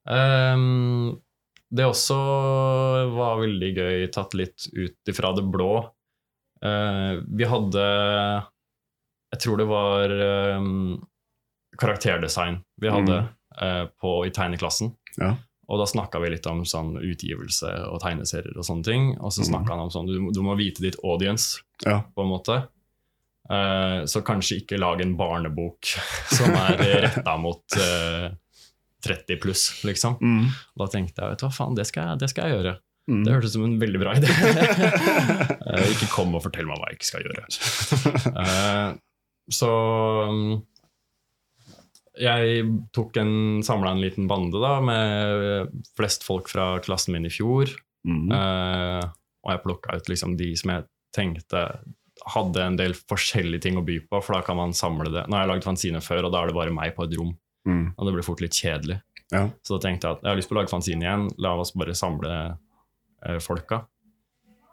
Um, 0.08 1.18
det 1.68 1.84
også 1.84 2.16
var 3.12 3.42
veldig 3.42 3.72
gøy, 3.76 4.06
tatt 4.16 4.38
litt 4.40 4.70
ut 4.72 5.12
ifra 5.12 5.34
det 5.36 5.44
blå. 5.52 5.82
Uh, 6.64 7.26
vi 7.28 7.50
hadde 7.50 7.84
Jeg 9.34 9.44
tror 9.44 9.60
det 9.60 9.68
var 9.68 10.14
um, 10.58 11.02
karakterdesign 11.78 12.62
vi 12.82 12.92
hadde 12.92 13.18
eh, 13.62 13.84
på, 14.00 14.14
i 14.26 14.32
tegneklassen. 14.34 14.94
Ja. 15.18 15.36
Og 15.68 15.82
da 15.82 15.88
snakka 15.90 16.22
vi 16.24 16.32
litt 16.32 16.48
om 16.48 16.64
sånn 16.68 16.96
utgivelse 17.02 17.74
og 17.90 18.00
tegneserier 18.04 18.56
og 18.56 18.64
sånne 18.64 18.88
ting. 18.88 19.10
Og 19.20 19.34
så 19.36 19.44
snakka 19.44 19.68
mm. 19.68 19.74
han 19.76 19.84
om 19.84 19.92
sånn 19.92 20.08
du, 20.08 20.16
du 20.32 20.42
må 20.46 20.56
vite 20.60 20.84
ditt 20.86 21.00
audience, 21.04 21.60
Ja. 21.86 22.02
på 22.16 22.24
en 22.24 22.32
måte. 22.32 22.62
Uh, 23.48 24.04
så 24.08 24.24
kanskje 24.28 24.62
ikke 24.62 24.80
lag 24.80 25.00
en 25.04 25.16
barnebok 25.20 25.92
som 26.38 26.56
er 26.56 26.82
retta 27.08 27.38
mot 27.40 27.78
uh, 27.80 28.32
30 29.08 29.40
pluss, 29.44 29.70
liksom. 29.88 30.18
Mm. 30.22 30.50
Da 30.80 30.88
tenkte 30.92 31.24
jeg 31.24 31.36
vet 31.36 31.44
du 31.44 31.48
hva 31.48 31.56
faen, 31.56 31.78
det 31.78 31.88
skal 31.88 32.12
jeg, 32.12 32.24
det 32.24 32.32
skal 32.32 32.48
jeg 32.48 32.58
gjøre. 32.58 32.78
Mm. 33.08 33.22
Det 33.24 33.36
hørtes 33.36 33.54
ut 33.54 33.56
som 33.56 33.68
en 33.68 33.78
veldig 33.80 34.02
bra 34.02 34.16
idé. 34.20 34.32
uh, 34.32 35.86
ikke 35.94 36.10
kom 36.12 36.36
og 36.36 36.44
fortell 36.48 36.68
meg 36.68 36.80
hva 36.80 36.92
jeg 36.92 37.00
ikke 37.00 37.12
skal 37.12 37.28
gjøre. 37.28 37.46
Eh, 38.32 38.96
så 39.54 39.72
mm, 40.32 40.56
jeg 42.18 42.66
tok 42.96 43.20
en, 43.22 43.36
samla 43.66 43.94
en 43.94 44.02
liten 44.02 44.28
bande 44.30 44.60
da, 44.62 44.78
med 44.84 45.72
flest 45.98 46.26
folk 46.26 46.50
fra 46.52 46.76
klassen 46.84 47.16
min 47.16 47.30
i 47.30 47.34
fjor. 47.34 47.72
Mm. 48.08 48.32
Uh, 48.32 49.04
og 49.46 49.54
jeg 49.54 49.64
plukka 49.64 49.98
ut 49.98 50.12
liksom 50.12 50.36
de 50.40 50.52
som 50.60 50.74
jeg 50.74 50.88
tenkte 51.16 51.64
hadde 52.28 52.64
en 52.64 52.78
del 52.80 52.96
forskjellige 52.98 53.68
ting 53.68 53.78
å 53.80 53.86
by 53.86 54.00
på, 54.10 54.22
for 54.26 54.36
da 54.36 54.42
kan 54.46 54.58
man 54.60 54.74
samle 54.76 55.12
det. 55.14 55.28
Nå 55.28 55.38
har 55.38 55.46
jeg 55.46 55.54
lagd 55.54 55.68
fanzine 55.68 56.02
før, 56.04 56.28
og 56.28 56.34
da 56.34 56.42
er 56.42 56.50
det 56.50 56.58
bare 56.58 56.74
meg 56.76 56.96
på 56.98 57.06
et 57.06 57.14
rom. 57.20 57.36
Mm. 57.68 57.94
Og 57.94 58.08
det 58.08 58.16
blir 58.16 58.26
fort 58.26 58.42
litt 58.44 58.58
kjedelig. 58.58 59.00
Ja. 59.32 59.46
Så 59.64 59.76
da 59.76 59.84
tenkte 59.84 60.08
jeg 60.08 60.18
at 60.18 60.24
jeg 60.26 60.32
har 60.32 60.40
lyst 60.40 60.50
på 60.50 60.56
å 60.56 60.60
lage 60.60 60.72
fanzine 60.72 61.06
igjen. 61.06 61.28
La 61.44 61.54
oss 61.60 61.74
bare 61.78 61.96
samle 61.98 62.34
uh, 62.58 63.40
folka. 63.44 63.84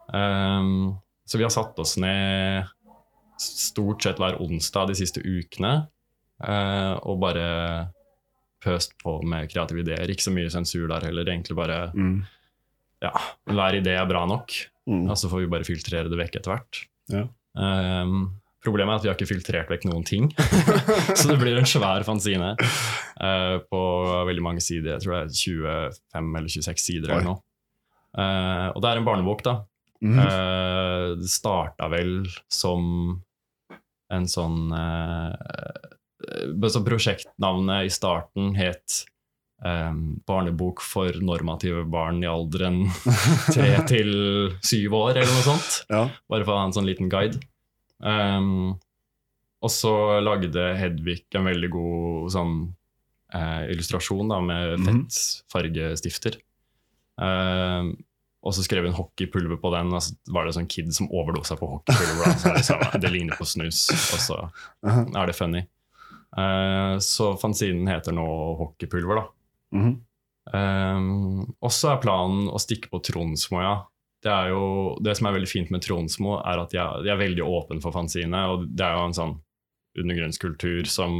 Um, 0.08 0.94
så 1.28 1.40
vi 1.40 1.46
har 1.46 1.52
satt 1.52 1.78
oss 1.80 1.96
ned 2.00 2.70
stort 3.40 4.02
sett 4.06 4.20
hver 4.22 4.36
onsdag 4.42 4.90
de 4.92 4.96
siste 4.98 5.20
ukene 5.24 5.72
eh, 6.44 6.94
og 7.02 7.18
bare 7.22 7.48
pøst 8.64 8.94
på 9.02 9.18
med 9.28 9.50
kreative 9.52 9.82
ideer. 9.84 10.08
Ikke 10.08 10.24
så 10.24 10.32
mye 10.32 10.52
sensur 10.52 10.86
der 10.88 11.04
heller. 11.10 11.26
Egentlig 11.28 11.56
bare 11.58 11.90
Mm. 11.94 12.22
ja, 13.02 13.10
hver 13.50 13.76
idé 13.80 13.92
er 13.98 14.06
bra 14.08 14.24
nok. 14.26 14.54
Mm. 14.88 15.04
Og 15.10 15.16
så 15.20 15.28
får 15.28 15.44
vi 15.44 15.50
bare 15.52 15.64
filtrere 15.68 16.08
det 16.08 16.18
vekk 16.18 16.36
etter 16.40 16.54
hvert. 16.54 16.80
Ja. 17.12 17.26
Um, 17.54 18.30
problemet 18.64 18.94
er 18.94 18.96
at 18.96 19.04
vi 19.04 19.08
har 19.10 19.16
ikke 19.18 19.28
filtrert 19.34 19.68
vekk 19.72 19.84
noen 19.90 20.04
ting. 20.08 20.30
så 21.18 21.28
det 21.28 21.38
blir 21.40 21.58
en 21.60 21.68
svær 21.68 22.04
fanzine 22.08 22.54
uh, 22.56 23.56
på 23.68 23.80
veldig 24.30 24.44
mange 24.44 24.64
sider. 24.64 24.94
Jeg 24.96 25.04
tror 25.04 25.14
det 25.28 25.36
er 25.36 25.98
25 26.16 26.38
eller 26.40 26.48
26 26.56 26.84
sider 26.84 27.12
eller 27.12 27.28
noe. 27.34 27.40
Uh, 28.16 28.68
og 28.72 28.80
det 28.84 28.90
er 28.92 29.00
en 29.00 29.06
barnebok, 29.08 29.44
da. 29.44 29.58
Mm. 30.04 30.18
Uh, 30.20 31.14
det 31.16 31.30
starta 31.32 31.88
vel 31.88 32.26
som 32.52 32.84
en 34.12 34.26
sånn 34.28 34.68
uh, 34.68 35.32
så 36.68 36.82
Prosjektnavnet 36.84 37.88
i 37.88 37.92
starten 37.92 38.54
het 38.58 39.04
Um, 39.64 40.20
'Barnebok 40.26 40.82
for 40.84 41.14
normative 41.24 41.86
barn 41.88 42.18
i 42.20 42.26
alderen 42.28 42.82
tre 43.54 43.70
til 43.88 44.10
syv 44.60 44.92
år', 44.98 45.16
eller 45.22 45.30
noe 45.30 45.44
sånt. 45.46 45.76
Ja. 45.88 46.02
Bare 46.28 46.44
for 46.44 46.52
å 46.52 46.58
ha 46.58 46.64
en 46.66 46.74
sånn 46.76 46.88
liten 46.88 47.08
guide. 47.08 47.38
Um, 48.02 48.74
og 49.64 49.72
så 49.72 50.20
lagde 50.20 50.66
Hedvig 50.76 51.22
en 51.38 51.46
veldig 51.48 51.70
god 51.72 52.34
sånn 52.34 52.52
uh, 53.32 53.62
illustrasjon 53.72 54.34
da, 54.34 54.42
med 54.44 54.74
Mhm. 54.82 54.84
fett 54.84 55.22
fargestifter. 55.54 56.36
Um, 57.16 57.94
og 58.44 58.52
så 58.52 58.64
skrev 58.64 58.84
hun 58.84 58.96
hockeypulver 58.96 59.56
på 59.60 59.70
den, 59.72 59.92
og 59.96 60.02
så 60.04 60.34
var 60.34 60.44
det 60.44 60.52
sånn 60.56 60.68
kid 60.68 60.90
som 60.92 61.08
overdosa 61.08 61.56
på 61.56 61.68
hockeypulver. 61.70 62.34
Så 62.40 62.52
det, 62.52 62.64
samme, 62.66 62.90
det 63.00 63.12
ligner 63.12 63.38
på 63.40 63.46
snus, 63.48 63.86
og 64.12 64.20
så 64.20 64.40
er 64.84 65.30
det 65.30 65.36
funny. 65.38 65.64
Uh, 66.34 66.98
så 67.00 67.30
fanzinen 67.38 67.88
heter 67.88 68.14
nå 68.16 68.26
Hockeypulver, 68.60 69.22
da. 69.22 69.78
Mhm. 69.78 69.94
Um, 70.44 71.54
også 71.64 71.94
er 71.94 72.02
planen 72.02 72.50
å 72.52 72.60
stikke 72.60 72.90
på 72.92 73.00
Tronsmo, 73.06 73.62
ja. 73.64 73.74
Det, 74.24 74.32
er 74.32 74.50
jo, 74.52 74.64
det 75.04 75.14
som 75.16 75.28
er 75.28 75.36
veldig 75.38 75.48
fint 75.48 75.72
med 75.72 75.84
Tronsmo, 75.84 76.36
er 76.42 76.60
at 76.60 76.74
jeg, 76.76 77.04
jeg 77.06 77.12
er 77.14 77.20
veldig 77.20 77.44
åpen 77.46 77.80
for 77.84 77.96
fanzine. 77.96 78.44
Og 78.52 78.66
det 78.68 78.84
er 78.84 78.98
jo 78.98 79.06
en 79.08 79.16
sånn 79.16 79.34
undergrunnskultur 80.00 80.88
som 80.90 81.14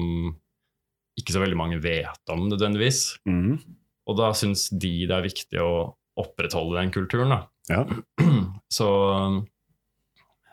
ikke 1.21 1.37
så 1.37 1.43
veldig 1.45 1.57
mange 1.57 1.81
vet 1.85 2.33
om 2.33 2.49
nødvendigvis. 2.51 3.15
Mhm. 3.29 3.59
Og 4.05 4.19
da 4.19 4.35
syns 4.37 4.67
de 4.69 5.07
det 5.09 5.15
er 5.17 5.25
viktig 5.25 5.61
å 5.63 5.75
opprettholde 6.21 6.79
den 6.81 6.93
kulturen. 6.95 7.35
Ja. 7.71 7.85
Så 8.77 8.89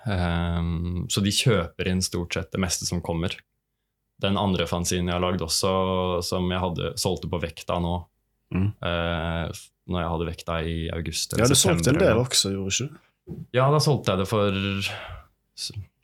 um, 0.05 1.05
Så 1.09 1.23
de 1.23 1.33
kjøper 1.35 1.89
inn 1.91 2.01
stort 2.05 2.37
sett 2.37 2.51
det 2.53 2.61
meste 2.63 2.87
som 2.89 3.01
kommer. 3.05 3.35
Den 4.21 4.37
andre 4.37 4.67
fanzinen 4.69 5.09
jeg 5.09 5.17
har 5.17 5.23
lagd 5.23 5.41
også, 5.41 5.71
som 6.25 6.49
jeg 6.53 6.61
hadde, 6.61 6.93
solgte 7.01 7.29
på 7.31 7.41
Vekta 7.41 7.79
nå, 7.81 7.97
Mm. 8.51 8.67
Uh, 8.83 9.47
når 9.87 10.03
jeg 10.03 10.11
hadde 10.11 10.27
Vekta 10.27 10.55
i 10.67 10.75
august 10.91 11.37
Ja, 11.39 11.47
du 11.47 11.55
solgte 11.55 11.91
en 11.91 11.95
eller 11.95 12.09
del 12.11 12.19
også, 12.19 12.51
gjorde 12.51 12.83
du? 12.83 12.97
Ja, 13.55 13.69
da 13.71 13.79
solgte 13.79 14.11
jeg 14.11 14.19
det 14.19 14.27
for 14.27 14.57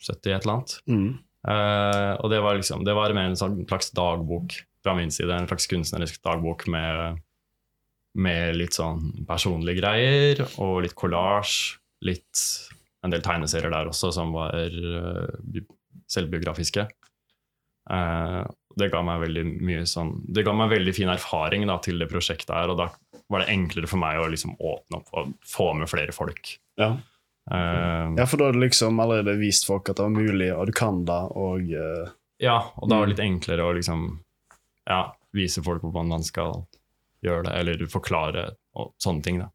70 0.08 0.14
et 0.14 0.30
eller 0.32 0.54
annet. 0.54 0.76
Mm. 0.88 1.10
Uh, 1.48 2.14
og 2.22 2.32
det 2.32 2.40
var 2.44 2.58
liksom, 2.60 2.86
det 2.88 2.96
var 2.96 3.14
mer 3.16 3.32
en 3.32 3.40
sånn 3.40 3.60
slags 3.68 3.92
dagbok 3.96 4.56
fra 4.86 4.96
min 4.98 5.12
side. 5.12 5.32
En 5.34 5.50
slags 5.50 5.68
kunstnerisk 5.72 6.22
dagbok 6.24 6.68
med, 6.72 7.20
med 8.18 8.56
litt 8.58 8.74
sånn 8.78 9.26
personlige 9.28 9.80
greier 9.82 10.42
og 10.64 10.82
litt 10.86 10.96
collage. 10.98 11.78
Litt 12.06 12.42
en 13.06 13.14
del 13.14 13.22
tegneserier 13.26 13.72
der 13.74 13.90
også 13.90 14.10
som 14.14 14.34
var 14.36 14.54
uh, 14.58 15.62
selvbiografiske. 16.12 16.88
Uh, 17.90 18.44
det 18.78 18.90
ga 18.94 19.00
meg 19.06 19.22
veldig 19.24 19.44
mye 19.64 19.86
sånn 19.88 20.10
Det 20.28 20.44
ga 20.46 20.52
meg 20.54 20.70
veldig 20.74 20.92
fin 20.94 21.10
erfaring 21.10 21.64
da, 21.70 21.78
til 21.82 22.02
det 22.02 22.10
prosjektet 22.12 22.52
her, 22.54 22.74
og 22.74 22.78
da 22.82 22.90
var 23.32 23.42
det 23.44 23.54
enklere 23.54 23.88
for 23.90 24.00
meg 24.02 24.20
å 24.22 24.28
liksom 24.32 24.54
åpne 24.60 25.00
opp 25.00 25.14
og 25.18 25.32
få 25.48 25.70
med 25.80 25.90
flere 25.90 26.14
folk. 26.16 26.52
Ja. 26.80 26.94
Uh, 27.48 28.12
ja, 28.20 28.26
for 28.28 28.38
da 28.42 28.50
har 28.50 28.58
du 28.58 28.62
liksom 28.66 29.00
allerede 29.00 29.38
vist 29.40 29.66
folk 29.70 29.88
at 29.90 29.98
det 30.02 30.04
var 30.06 30.14
mulig, 30.18 30.50
og 30.54 30.68
du 30.68 30.74
kan 30.76 31.04
det, 31.08 31.22
og 31.40 31.72
Ja, 32.44 32.58
og 32.76 32.90
da 32.92 33.00
var 33.00 33.08
Mm. 33.08 33.10
det 33.10 33.16
litt 33.16 33.26
enklere 33.26 33.64
å 33.66 33.74
liksom 33.74 34.04
ja, 34.88 35.00
vise 35.34 35.64
folk 35.64 35.82
hvordan 35.82 36.12
man 36.12 36.24
skal 36.24 36.68
gjøre 37.26 37.48
det, 37.48 37.56
eller 37.62 37.88
forklare 37.92 38.50
og 38.78 38.94
sånne 39.02 39.26
ting. 39.26 39.40
da. 39.42 39.50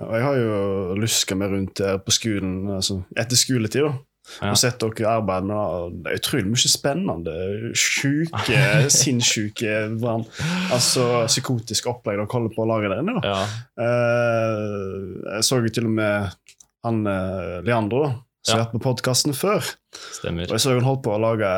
ja, 0.00 0.08
Jeg 0.16 0.24
har 0.28 0.38
jo 0.40 0.56
luska 1.00 1.36
meg 1.36 1.52
rundt 1.52 1.82
her 1.84 2.00
på 2.04 2.14
skolen 2.14 2.70
altså, 2.78 3.02
etter 3.16 3.36
skoletid, 3.38 3.84
da. 3.88 3.92
Ja. 4.38 4.52
Og 4.52 4.58
sett 4.60 4.78
dere 4.78 5.10
arbeide 5.10 5.48
med 5.48 6.04
det. 6.04 6.12
er 6.12 6.20
utrolig 6.20 6.46
mye 6.52 6.70
spennende. 6.70 7.32
Sjuke, 7.74 8.60
sinnssyke. 9.00 9.72
Altså 10.70 11.24
psykotisk 11.26 11.88
opplegg 11.90 12.20
dere 12.20 12.30
holder 12.30 12.54
på 12.54 12.62
å 12.62 12.68
lage 12.70 12.92
der 12.92 13.02
inne. 13.02 13.18
da. 13.18 13.34
Ja, 13.34 13.42
Uh, 13.82 15.18
jeg 15.26 15.46
så 15.48 15.58
jo 15.58 15.72
til 15.74 15.88
og 15.88 15.94
med 15.96 16.30
han 16.82 17.06
eh, 17.06 17.60
Leandro, 17.66 18.04
som 18.42 18.56
har 18.58 18.64
vært 18.64 18.72
på 18.74 18.82
podkasten 18.88 19.34
før. 19.38 19.62
stemmer. 20.18 20.48
Og 20.50 20.56
jeg 20.56 20.64
så 20.64 20.74
han 20.74 20.86
holdt 20.86 21.04
på 21.04 21.12
å 21.14 21.20
lage 21.22 21.50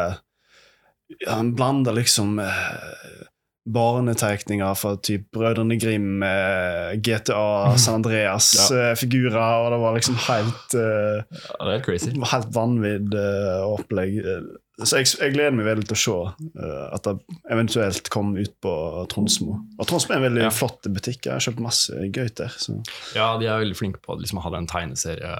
Han 1.28 1.52
blanda 1.56 1.94
liksom 1.96 2.38
eh, 2.42 3.22
barnetegninger 3.66 4.74
fra 4.76 4.90
typ 5.00 5.30
Brødrene 5.32 5.78
Grim, 5.80 6.22
eh, 6.22 6.94
GTA, 7.00 7.76
San 7.80 8.02
Andreas-figurer, 8.02 9.38
og 9.64 9.70
det 9.72 9.78
var 9.80 9.94
liksom 9.96 10.18
helt 10.26 10.76
uh, 10.76 11.22
Ja, 11.22 11.62
det 11.62 11.70
er 11.70 11.72
helt 11.78 11.86
crazy. 11.86 12.12
helt 12.32 12.50
vanvidd 12.54 13.14
uh, 13.16 13.64
opplegg. 13.72 14.18
Eh, 14.20 14.44
Så 14.84 14.98
jeg, 14.98 15.06
jeg 15.20 15.32
gleder 15.36 15.54
meg 15.54 15.68
veldig 15.68 15.86
til 15.86 15.94
å 15.96 16.02
se 16.02 16.14
uh, 16.58 16.86
at 16.96 17.04
det 17.06 17.14
eventuelt 17.54 18.08
kom 18.12 18.32
ut 18.36 18.52
på 18.64 18.74
Tronsmo. 19.12 19.60
Og 19.78 19.86
Tronsmo 19.88 20.12
er 20.16 20.18
en 20.20 20.26
veldig 20.28 20.42
Ja. 20.48 20.50
flott 20.52 20.82
butikk. 20.90 21.24
Jeg 21.28 21.32
har 21.36 21.44
kjøpt 21.46 21.62
masse 21.62 21.94
gøy 22.10 22.28
der. 22.36 22.52
Så. 22.58 22.76
Ja, 23.16 23.30
de 23.40 23.46
er 23.48 23.62
veldig 23.62 23.78
flinke 23.78 24.02
på 24.04 24.18
liksom, 24.20 24.42
å 24.42 24.44
ha 24.48 24.52
den 24.56 24.66
tegneserie 24.68 25.32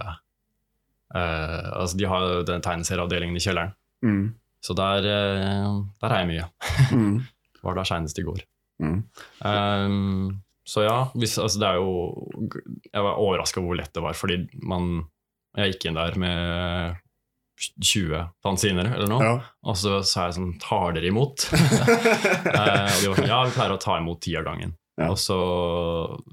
eh, 1.14 1.69
Altså, 1.75 1.99
de 2.00 2.09
har 2.09 2.40
den 2.49 2.62
tegneserieavdelingen 2.64 3.37
i 3.37 3.45
kjelleren, 3.45 3.75
Mm. 4.04 4.35
så 4.64 4.75
der, 4.76 5.07
eh, 5.09 5.69
der 6.02 6.12
er 6.12 6.19
jeg 6.25 6.28
mye. 6.33 6.49
Mm. 6.93 7.23
Var 7.64 7.78
der 7.78 7.88
seinest 7.88 8.18
i 8.21 8.25
går. 8.26 8.42
Mm. 8.83 8.99
Um, 9.40 10.42
så 10.66 10.83
ja, 10.83 10.97
hvis, 11.14 11.37
altså 11.38 11.61
det 11.62 11.68
er 11.68 11.76
jo 11.78 11.90
Jeg 12.88 13.04
var 13.04 13.21
overraska 13.23 13.62
hvor 13.62 13.76
lett 13.78 13.92
det 13.94 14.02
var, 14.02 14.16
fordi 14.18 14.40
man 14.66 15.04
Jeg 15.54 15.75
gikk 15.75 15.85
inn 15.90 15.99
der 16.00 16.16
med 16.18 16.97
20 17.78 18.25
fanziner 18.42 18.88
eller 18.97 19.06
noe, 19.06 19.23
Ja. 19.23 19.35
og 19.62 19.76
så 19.78 20.00
sa 20.02 20.25
jeg 20.26 20.35
sånn 20.40 20.56
Tar 20.59 20.97
dere 20.97 21.06
imot? 21.12 21.44
uh, 21.54 21.61
og 22.97 22.99
de 22.99 23.12
var 23.12 23.21
sånn 23.21 23.30
Ja, 23.30 23.42
vi 23.47 23.54
pleier 23.54 23.76
å 23.76 23.83
ta 23.85 23.99
imot 24.00 24.25
ti 24.26 24.35
av 24.40 24.49
gangen. 24.49 24.75
Ja. 24.99 25.11
Og 25.12 25.18
så 25.23 25.38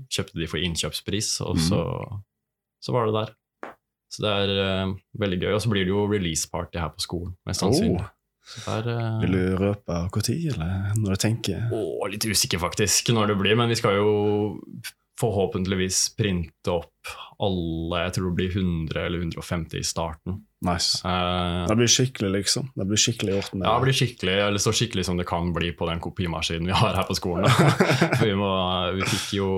kjøpte 0.10 0.38
de 0.42 0.48
for 0.50 0.62
innkjøpspris, 0.62 1.30
og 1.46 1.58
så, 1.62 1.82
så 2.82 2.94
var 2.94 3.08
det 3.10 3.16
der. 3.20 3.32
Så 4.12 4.26
det 4.26 4.34
er 4.44 4.52
uh, 4.58 4.96
veldig 5.22 5.40
gøy. 5.44 5.54
Og 5.56 5.62
så 5.64 5.70
blir 5.72 5.86
det 5.88 5.94
jo 5.94 6.04
release-party 6.10 6.82
her 6.82 6.92
på 6.94 7.06
skolen, 7.06 7.36
mest 7.48 7.64
sannsynlig. 7.64 8.02
Oh. 8.04 8.10
Der, 8.66 8.88
eh, 8.90 9.20
Vil 9.22 9.36
du 9.38 9.58
røpe 9.60 9.98
når, 10.12 10.32
eller 10.54 10.96
når 10.98 11.16
du 11.16 11.22
tenker? 11.22 11.70
Åh, 11.72 12.10
litt 12.12 12.26
usikker 12.26 12.60
faktisk 12.60 13.14
når 13.16 13.32
det 13.32 13.38
blir, 13.40 13.56
men 13.60 13.72
vi 13.72 13.78
skal 13.80 14.00
jo 14.00 14.12
forhåpentligvis 15.22 16.16
printe 16.18 16.74
opp 16.74 17.12
alle 17.42 18.04
Jeg 18.06 18.14
tror 18.16 18.28
det 18.30 18.38
blir 18.38 18.52
100 18.54 19.00
eller 19.02 19.24
150 19.24 19.80
i 19.80 19.86
starten. 19.86 20.36
Nice. 20.66 21.02
Uh, 21.02 21.66
Det 21.70 21.78
blir 21.80 21.90
skikkelig, 21.90 22.30
liksom. 22.36 22.68
Det 22.78 22.86
blir 22.86 23.02
skikkelig 23.02 23.34
gjort 23.34 23.56
med 23.56 23.66
ja, 23.66 23.74
det 23.74 23.86
blir 23.88 23.98
skikkelig, 23.98 24.36
eller 24.46 24.62
så 24.62 24.74
skikkelig 24.78 25.06
som 25.08 25.18
det 25.18 25.26
kan 25.30 25.50
bli 25.56 25.72
på 25.74 25.88
den 25.90 26.02
kopimaskinen 26.04 26.70
vi 26.70 26.78
har 26.78 26.94
her 27.00 27.08
på 27.10 27.18
skolen. 27.18 27.50
Vi, 28.22 28.34
må, 28.38 28.52
vi 28.94 29.08
fikk 29.10 29.34
jo 29.40 29.50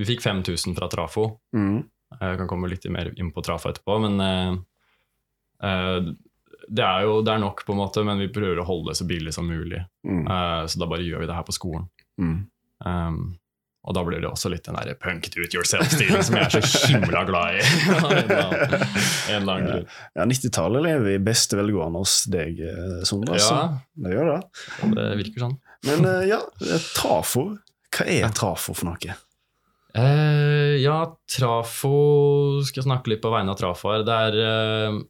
Vi 0.00 0.08
fikk 0.08 0.24
5000 0.24 0.76
fra 0.78 0.88
Trafo. 0.92 1.26
mm. 1.56 1.80
Jeg 2.10 2.38
kan 2.40 2.48
komme 2.50 2.66
litt 2.66 2.88
mer 2.90 3.12
inn 3.20 3.28
på 3.30 3.42
Trafo 3.44 3.68
etterpå, 3.70 4.00
men 4.02 4.16
uh, 4.18 4.56
eh, 5.62 6.08
det 6.70 6.86
er 6.86 7.04
jo 7.08 7.18
det 7.26 7.34
er 7.34 7.42
nok, 7.42 7.64
på 7.66 7.74
en 7.74 7.80
måte, 7.82 8.04
men 8.06 8.20
vi 8.22 8.30
prøver 8.32 8.62
å 8.62 8.66
holde 8.68 8.92
det 8.92 9.00
så 9.00 9.06
billig 9.08 9.34
som 9.34 9.48
mulig. 9.50 9.82
Mm. 10.06 10.24
Uh, 10.28 10.64
så 10.70 10.80
da 10.80 10.88
bare 10.90 11.06
gjør 11.06 11.24
vi 11.24 11.30
det 11.30 11.36
her 11.36 11.46
på 11.46 11.56
skolen. 11.56 11.86
Mm. 12.20 12.36
Um, 12.86 13.22
og 13.80 13.96
da 13.96 14.02
blir 14.04 14.20
det 14.20 14.28
også 14.28 14.50
litt 14.52 14.66
den 14.68 14.76
der 14.76 14.96
punk 15.00 15.30
do 15.32 15.40
it 15.40 15.54
yourself-stilen 15.56 16.20
som 16.24 16.36
jeg 16.36 16.50
er 16.60 16.66
så 16.68 16.90
himla 16.92 17.22
glad 17.28 17.56
i. 17.56 17.62
En 19.32 19.48
annen 19.48 19.64
grunn. 19.64 19.86
Ja, 20.18 20.26
90-tallet 20.28 20.84
lever 20.84 21.14
i 21.14 21.22
beste 21.24 21.56
velgående 21.56 22.02
hos 22.02 22.18
deg, 22.30 22.60
eh, 22.60 23.00
Sondre. 23.08 23.38
Ja, 23.40 23.46
altså. 23.46 23.80
Det 24.04 24.12
gjør 24.12 24.30
det. 24.34 24.38
det 24.98 25.08
virker 25.22 25.46
sånn. 25.46 25.56
Men 25.88 26.04
uh, 26.04 26.20
ja, 26.28 26.42
trafo. 26.92 27.46
Hva 27.90 28.06
er 28.06 28.36
trafo 28.36 28.76
for 28.76 28.92
noe? 28.92 29.16
Uh, 29.90 30.78
ja, 30.78 31.00
Trafo 31.26 32.60
Skal 32.62 32.78
jeg 32.78 32.86
snakke 32.86 33.10
litt 33.10 33.22
på 33.24 33.32
vegne 33.32 33.50
av 33.50 33.58
Trafo 33.58 33.90
her. 33.90 34.04
Det 34.06 34.18
er, 34.28 34.36
eh, 34.44 35.00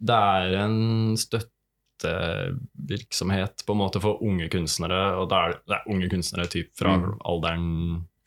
det 0.00 0.16
er 0.16 0.54
en 0.62 1.16
støttevirksomhet 1.20 3.64
på 3.66 3.72
en 3.74 3.78
måte 3.82 4.00
for 4.02 4.22
unge 4.24 4.48
kunstnere. 4.52 5.00
Og 5.20 5.24
det 5.30 5.36
er, 5.38 5.50
det 5.68 5.74
er 5.76 5.90
unge 5.92 6.08
kunstnere 6.12 6.46
typ 6.50 6.68
fra 6.78 6.90
Mm. 6.96 7.04
alderen 7.28 7.66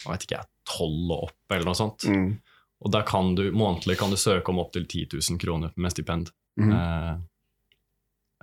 jeg 0.03 0.11
vet 0.11 0.23
ikke, 0.27 0.43
tolv 0.67 1.07
12 1.07 1.11
og 1.11 1.19
opp, 1.29 1.39
eller 1.51 1.65
noe 1.69 1.79
sånt. 1.79 1.99
Mm. 2.07 2.29
Og 2.83 2.87
der 2.91 3.03
kan 3.07 3.35
du, 3.35 3.43
månedlig 3.55 3.95
kan 3.99 4.11
du 4.11 4.17
søke 4.19 4.49
om 4.51 4.59
opptil 4.59 4.85
10 4.85 5.07
000 5.15 5.39
kroner 5.39 5.71
med 5.75 5.91
stipend. 5.91 6.31
Mm. 6.59 6.71
Eh, 6.75 7.15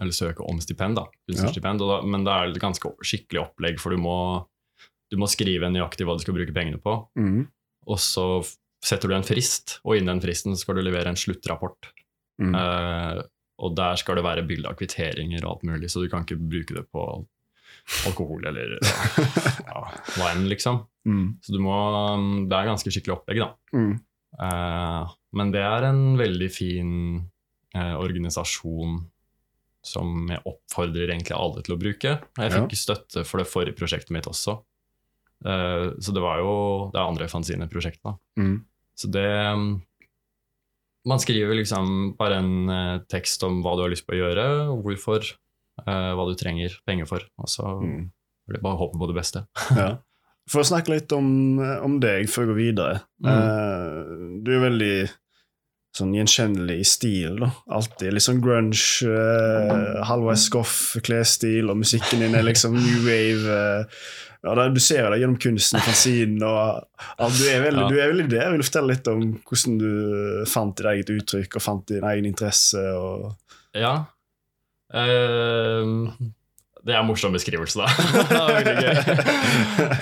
eller 0.01 0.13
søke 0.17 0.41
om 0.49 0.61
stipend, 0.61 0.97
da. 0.97 1.05
kunstnerstipend, 1.29 1.79
da. 1.85 2.01
Men 2.09 2.25
det 2.25 2.33
er 2.33 2.45
et 2.49 2.61
ganske 2.63 2.89
skikkelig 3.05 3.41
opplegg, 3.43 3.77
for 3.81 3.91
du 3.93 3.99
må, 4.01 4.17
du 5.13 5.17
må 5.21 5.27
skrive 5.29 5.69
nøyaktig 5.69 6.07
hva 6.09 6.17
du 6.17 6.23
skal 6.25 6.35
bruke 6.39 6.55
pengene 6.57 6.79
på. 6.81 6.95
Mm. 7.21 7.43
Og 7.87 7.99
så 8.01 8.25
setter 8.83 9.09
du 9.09 9.15
en 9.19 9.25
frist, 9.27 9.81
og 9.85 9.97
innen 9.99 10.15
den 10.15 10.23
fristen 10.25 10.57
skal 10.57 10.75
du 10.79 10.83
levere 10.87 11.09
en 11.13 11.17
sluttrapport. 11.21 11.91
Mm. 12.41 12.55
Uh, 12.57 13.21
og 13.61 13.77
der 13.77 13.99
skal 14.01 14.17
det 14.17 14.25
være 14.25 14.47
bilde 14.49 14.71
av 14.71 14.79
kvitteringer 14.79 15.45
og 15.45 15.51
alt 15.55 15.69
mulig, 15.69 15.91
så 15.93 16.01
du 16.01 16.09
kan 16.09 16.25
ikke 16.25 16.41
bruke 16.41 16.77
det 16.79 16.87
på 16.93 17.05
alkohol 18.09 18.45
eller 18.51 18.77
ja, 19.69 19.83
hva 20.17 20.31
enn, 20.33 20.47
liksom. 20.51 20.83
Mm. 21.09 21.27
Så 21.45 21.55
du 21.55 21.61
må 21.65 21.77
Det 22.49 22.57
er 22.57 22.69
ganske 22.69 22.93
skikkelig 22.93 23.19
opplegg, 23.19 23.43
da. 23.43 23.51
Mm. 23.77 23.93
Uh, 24.41 25.13
men 25.37 25.53
det 25.55 25.63
er 25.65 25.89
en 25.91 26.03
veldig 26.21 26.51
fin 26.53 26.93
uh, 27.77 27.97
organisasjon 28.01 29.01
som 29.87 30.29
jeg 30.29 30.45
oppfordrer 30.45 31.09
egentlig 31.09 31.37
alle 31.37 31.63
til 31.65 31.75
å 31.75 31.81
bruke. 31.81 32.17
Jeg 32.21 32.53
fikk 32.53 32.77
støtte 32.77 33.25
for 33.25 33.41
det 33.41 33.49
forrige 33.49 33.79
prosjektet 33.79 34.13
mitt 34.15 34.29
også. 34.29 34.59
Uh, 35.45 35.97
så 36.01 36.13
det 36.13 36.25
var 36.25 36.43
jo 36.43 36.53
det 36.93 37.01
andre 37.01 37.29
fanzine-prosjektet. 37.33 38.05
da. 38.05 38.17
Mm. 38.41 38.59
Så 39.01 39.09
det 39.09 39.29
mm, 39.31 39.71
Man 41.09 41.19
skriver 41.23 41.55
liksom 41.57 42.15
bare 42.19 42.37
en 42.43 42.69
eh, 42.69 42.99
tekst 43.09 43.43
om 43.47 43.63
hva 43.65 43.77
du 43.79 43.83
har 43.87 43.91
lyst 43.93 44.05
på 44.07 44.13
å 44.17 44.19
gjøre, 44.21 44.45
og 44.75 44.83
hvorfor, 44.85 45.25
eh, 45.87 46.11
hva 46.17 46.27
du 46.29 46.35
trenger 46.37 46.75
penger 46.87 47.07
for. 47.09 47.21
Og 47.41 47.49
så 47.49 47.65
Mm. 47.81 48.11
bare 48.61 48.75
å 48.77 48.81
håpe 48.83 48.99
på 48.99 49.07
det 49.09 49.17
beste. 49.17 49.47
Ja. 49.77 49.97
For 50.51 50.61
å 50.65 50.67
snakke 50.67 50.91
litt 50.91 51.13
om, 51.15 51.59
om 51.61 52.01
deg 52.03 52.27
før 52.29 52.43
jeg 52.43 52.49
går 52.51 52.59
videre. 52.59 53.01
Mm. 53.23 53.29
Eh, 53.31 54.39
du 54.43 54.51
er 54.57 54.65
veldig 54.69 55.11
sånn 55.97 56.13
gjenkjennelig 56.15 56.77
i 56.81 56.87
stil. 56.87 57.37
da. 57.41 57.51
Alltid 57.71 58.13
litt 58.15 58.23
sånn 58.23 58.41
grunge, 58.43 59.07
uh, 59.07 60.03
halvveis 60.07 60.45
skoff 60.47 60.75
klesstil, 61.07 61.71
og 61.71 61.79
musikken 61.81 62.23
din 62.23 62.35
er 62.39 62.45
liksom 62.47 62.75
new 62.79 63.01
wave. 63.07 63.47
eh, 63.47 63.85
ja, 64.43 64.55
da, 64.57 64.69
Du 64.73 64.81
ser 64.81 65.11
det 65.13 65.21
gjennom 65.21 65.39
kunsten, 65.41 65.83
fanzinen 65.85 66.43
og 66.47 66.59
alt. 67.21 67.37
Du 67.37 67.45
er 67.51 67.65
veldig, 67.67 67.83
Ja. 67.85 67.89
du 67.89 68.01
er 68.01 68.13
veldig 68.15 68.29
det. 68.33 68.45
Vil 68.55 68.65
fortelle 68.65 68.95
litt 68.95 69.11
om 69.13 69.25
hvordan 69.45 69.79
du 69.81 69.91
fant 70.49 70.77
ditt 70.77 70.87
eget 70.93 71.13
uttrykk 71.17 71.57
og 71.59 71.65
fant 71.65 71.87
din 71.93 72.07
egen 72.13 72.29
interesse. 72.31 72.81
og... 72.97 73.35
Ja. 73.77 73.95
Uh, 74.91 76.09
det 76.81 76.95
er 76.95 77.03
en 77.03 77.11
morsom 77.11 77.35
beskrivelse, 77.37 77.85
da. 77.85 77.89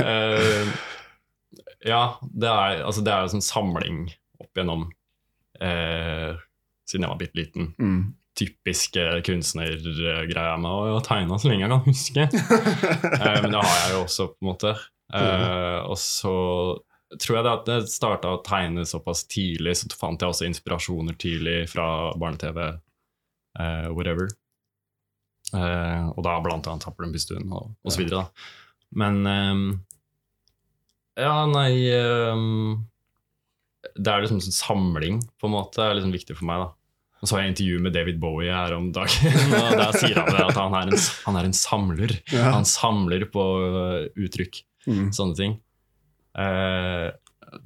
Eh, 0.09 0.69
ja, 1.87 2.03
det 2.23 2.49
er, 2.49 2.81
altså, 2.87 3.03
det 3.07 3.13
er 3.13 3.21
jo 3.23 3.29
en 3.29 3.35
sånn 3.37 3.45
samling 3.45 3.99
opp 4.43 4.59
gjennom 4.59 4.87
uh, 5.63 6.39
Siden 6.89 7.05
jeg 7.05 7.11
var 7.13 7.21
bitte 7.21 7.39
liten. 7.39 7.69
Mm. 7.79 8.01
Typiske 8.39 9.07
kunstnergreia 9.27 10.55
med 10.63 10.93
å 10.95 11.01
tegne 11.05 11.39
så 11.41 11.51
lenge 11.51 11.67
jeg 11.67 11.73
kan 11.75 11.87
huske. 11.89 12.29
uh, 12.29 13.39
men 13.43 13.51
det 13.55 13.63
har 13.63 13.75
jeg 13.83 13.97
jo 13.97 14.05
også, 14.05 14.29
på 14.35 14.45
en 14.45 14.51
måte. 14.53 14.77
Eh, 15.15 15.79
og 15.89 15.97
så 15.97 16.35
tror 17.17 17.39
jeg 17.39 17.45
det 17.47 17.53
at 17.55 17.69
det 17.69 17.79
starta 17.89 18.35
å 18.35 18.43
tegne 18.45 18.85
såpass 18.87 19.25
tidlig, 19.31 19.79
så 19.81 19.89
fant 19.97 20.21
jeg 20.21 20.35
også 20.35 20.49
inspirasjoner 20.49 21.17
tidlig 21.21 21.63
fra 21.73 21.87
barne-TV, 22.21 22.61
uh, 23.59 23.89
whatever. 23.97 24.29
Eh, 25.57 26.09
og 26.13 26.21
da 26.27 26.35
blant 26.45 26.67
annet 26.69 26.85
Tapper 26.85 27.07
den 27.07 27.15
pistuen 27.15 27.47
og, 27.49 27.73
og 27.81 27.95
så 27.95 28.03
videre, 28.03 28.27
da. 28.27 28.51
Men 29.01 29.23
um, 29.25 29.63
Ja, 31.17 31.47
nei 31.49 31.89
um, 31.97 32.83
Det 33.97 34.13
er 34.13 34.25
liksom 34.25 34.43
en 34.43 34.57
samling, 34.59 35.23
på 35.41 35.49
en 35.49 35.55
måte, 35.57 35.81
er 35.81 35.97
liksom 35.97 36.13
viktig 36.13 36.37
for 36.37 36.49
meg, 36.51 36.67
da. 36.67 36.69
Og 37.19 37.27
så 37.27 37.35
har 37.35 37.43
jeg 37.43 37.51
intervju 37.57 37.79
med 37.83 37.93
David 37.97 38.19
Bowie 38.23 38.53
her 38.55 38.75
om 38.77 38.93
dagen, 38.95 39.33
og 39.59 39.73
der 39.81 39.97
sier 39.99 40.21
han 40.21 40.37
at 40.45 40.55
han 40.61 40.77
er 40.79 40.93
en, 40.93 41.01
han 41.27 41.39
er 41.41 41.49
en 41.49 41.57
samler. 41.57 42.13
Ja. 42.31 42.53
Han 42.55 42.65
samler 42.69 43.25
på 43.33 43.47
øh, 43.67 44.05
uttrykk, 44.27 44.63
Mm. 44.89 45.09
sånne 45.13 45.35
ting. 45.37 45.57
Eh, 46.39 47.09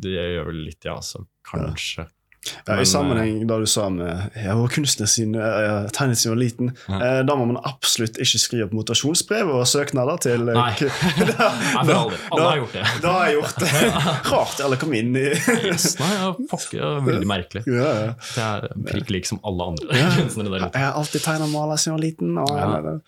det 0.03 0.11
gjør 0.17 0.49
vel 0.49 0.57
litt, 0.67 0.81
ja, 0.89 0.97
så 1.05 1.21
kanskje. 1.47 2.07
Ja, 2.09 2.22
Men, 2.67 2.81
I 2.83 2.87
sammenheng 2.91 3.47
da 3.47 3.57
du 3.63 3.67
sa 3.71 3.85
med 3.93 4.33
jeg 4.35 4.55
var 4.59 4.71
kunstner 4.75 5.07
siden 5.07 5.37
jeg 5.39 5.91
siden 5.95 6.15
jeg 6.19 6.33
var 6.33 6.41
liten, 6.41 6.71
Ja. 6.89 6.99
eh, 6.99 7.21
da 7.29 7.37
må 7.39 7.45
man 7.47 7.61
absolutt 7.69 8.19
ikke 8.19 8.41
skrive 8.43 8.65
opp 8.67 8.73
motasjonsbrev 8.75 9.53
og 9.55 9.63
søknader 9.71 10.19
til 10.25 10.49
eh, 10.51 10.59
Nei. 10.59 10.73
da, 11.39 11.51
Nei, 11.87 11.95
aldri. 11.95 12.19
Alle 12.35 12.49
har 12.49 12.59
gjort 12.63 12.75
det. 12.75 12.85
da 13.05 13.13
har 13.15 13.29
jeg 13.31 13.37
gjort 13.39 13.63
det. 13.63 13.71
Rart 14.33 14.65
alle 14.67 14.81
kom 14.83 14.95
inn 14.99 15.15
i 15.21 15.27
Yes, 15.69 15.87
nei, 16.03 16.11
ja, 16.19 16.33
fuck, 16.51 16.67
ja, 16.75 16.91
veldig 17.07 17.31
merkelig. 17.31 17.63
ja, 17.71 17.91
ja. 18.09 18.13
Det 18.35 18.47
er 18.49 18.69
prikk 18.91 19.15
lik 19.15 19.31
som 19.31 19.39
alle 19.47 19.71
andre 19.75 20.03
Ja. 20.03 20.11
kunstnere 20.19 20.51
der 20.57 20.67
ute. 20.67 20.73
Jeg 20.79 20.89
har 20.89 20.99
alltid 20.99 21.23
tegna 21.29 21.47
og 21.47 21.55
mala 21.55 21.77
siden 21.79 21.93
jeg 21.93 21.99
var 22.01 22.07
liten. 22.09 22.39
Og, 22.43 22.57
Ja. 22.59 22.99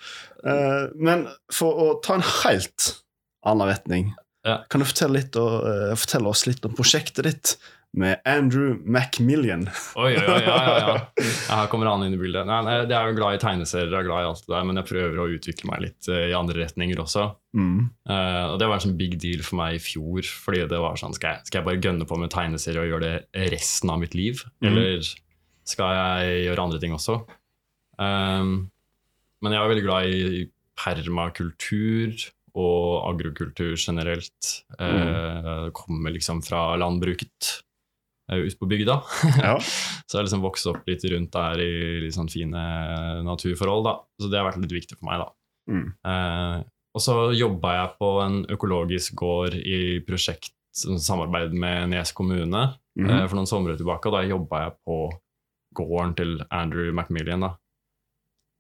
Eh, 0.44 0.88
men 1.01 1.27
for 1.53 1.75
å 1.81 1.87
ta 2.05 2.14
en 2.20 2.27
helt 2.44 2.92
annen 3.44 3.66
retning, 3.68 4.12
Ja. 4.44 4.59
kan 4.68 4.81
du 4.83 4.85
fortelle, 4.87 5.14
litt, 5.16 5.37
og, 5.40 5.64
uh, 5.64 5.94
fortelle 5.97 6.29
oss 6.29 6.42
litt 6.47 6.64
om 6.68 6.75
prosjektet 6.77 7.25
ditt 7.25 7.55
med 7.94 8.20
Andrew 8.28 8.74
Macmillian? 8.85 9.68
Oi, 9.94 10.12
oi, 10.16 10.24
oi, 10.24 10.40
ja, 10.42 10.57
ja, 10.66 10.74
ja. 10.78 10.94
ja. 11.18 11.28
Her 11.48 11.70
kommer 11.70 11.88
han 11.90 12.02
inn 12.07 12.16
i 12.16 12.20
bildet. 12.20 12.46
Nei, 12.48 12.59
nei, 12.66 12.76
jeg 12.83 12.96
er 12.98 13.12
jo 13.12 13.16
glad 13.18 13.38
i 13.38 13.40
tegneserier, 13.42 13.92
jeg 13.92 14.00
er 14.00 14.09
glad 14.09 14.24
i 14.24 14.28
alt 14.33 14.42
det 14.42 14.54
der, 14.54 14.66
men 14.68 14.80
jeg 14.80 14.88
prøver 14.90 15.22
å 15.22 15.28
utvikle 15.37 15.70
meg 15.70 15.85
litt 15.87 16.11
uh, 16.11 16.20
i 16.26 16.37
andre 16.37 16.59
retninger 16.64 17.02
også. 17.04 17.28
Mm. 17.54 17.78
Uh, 18.11 18.44
og 18.50 18.59
det 18.62 18.70
var 18.70 18.80
en 18.80 18.87
sånn 18.87 18.98
big 18.98 19.16
deal 19.22 19.44
for 19.46 19.61
meg 19.62 19.78
i 19.78 19.83
fjor, 19.83 20.26
fordi 20.46 20.66
det 20.74 20.83
var 20.85 21.00
sånn, 21.00 21.16
skal 21.16 21.37
jeg, 21.37 21.48
skal 21.50 21.61
jeg 21.61 21.68
bare 21.70 21.83
gønne 21.87 22.09
på 22.11 22.18
med 22.20 22.35
tegneserier 22.35 22.83
og 22.83 22.92
gjøre 22.92 23.11
det 23.11 23.48
resten 23.54 23.94
av 23.94 24.02
mitt 24.02 24.18
liv, 24.18 24.42
mm. 24.59 24.70
eller 24.70 25.11
skal 25.64 25.98
jeg 25.98 26.46
gjøre 26.48 26.68
andre 26.68 26.83
ting 26.83 26.96
også? 26.96 27.20
Um, 27.96 28.57
men 29.44 29.54
jeg 29.54 29.61
er 29.61 29.70
veldig 29.70 29.85
glad 29.87 30.09
i 30.11 30.46
permakultur 30.80 32.26
og 32.54 33.11
agrokultur 33.11 33.74
generelt. 33.76 34.50
Eh, 34.78 35.68
kommer 35.74 36.14
liksom 36.14 36.42
fra 36.46 36.72
landbruket 36.78 37.61
uh, 38.32 38.40
ute 38.40 38.58
på 38.60 38.68
bygda. 38.70 38.98
Ja. 39.40 39.56
Så 40.08 40.16
jeg 40.16 40.20
har 40.20 40.28
liksom 40.28 40.44
vokst 40.44 40.68
opp 40.70 40.84
litt 40.88 41.04
rundt 41.10 41.32
der 41.32 41.60
i 41.64 41.72
litt 42.04 42.14
sånn 42.16 42.28
fine 42.30 42.60
naturforhold, 43.24 43.87
da. 43.87 43.94
Så 44.20 44.28
det 44.28 44.38
har 44.38 44.46
vært 44.50 44.60
litt 44.62 44.76
viktig 44.76 44.98
for 44.98 45.08
meg, 45.08 45.24
da. 45.24 45.30
Mm. 45.72 45.87
Eh, 46.06 46.58
og 46.94 47.02
så 47.02 47.14
jobba 47.34 47.72
jeg 47.74 47.94
på 47.98 48.10
en 48.22 48.37
økologisk 48.54 49.16
gård 49.18 49.56
i 49.58 50.00
prosjekt 50.06 50.52
som 50.74 50.98
samarbeid 50.98 51.54
med 51.54 51.92
Nes 51.92 52.12
kommune 52.14 52.64
mm. 52.98 53.08
eh, 53.08 53.24
for 53.26 53.38
noen 53.38 53.50
somre 53.50 53.76
tilbake, 53.78 54.10
og 54.10 54.16
da 54.16 54.24
jobba 54.26 54.64
jeg 54.64 54.76
på 54.87 54.98
gården 55.74 56.14
til 56.18 56.37
Andrew 56.54 56.92
Macmillian, 56.94 57.46
da. 57.46 57.54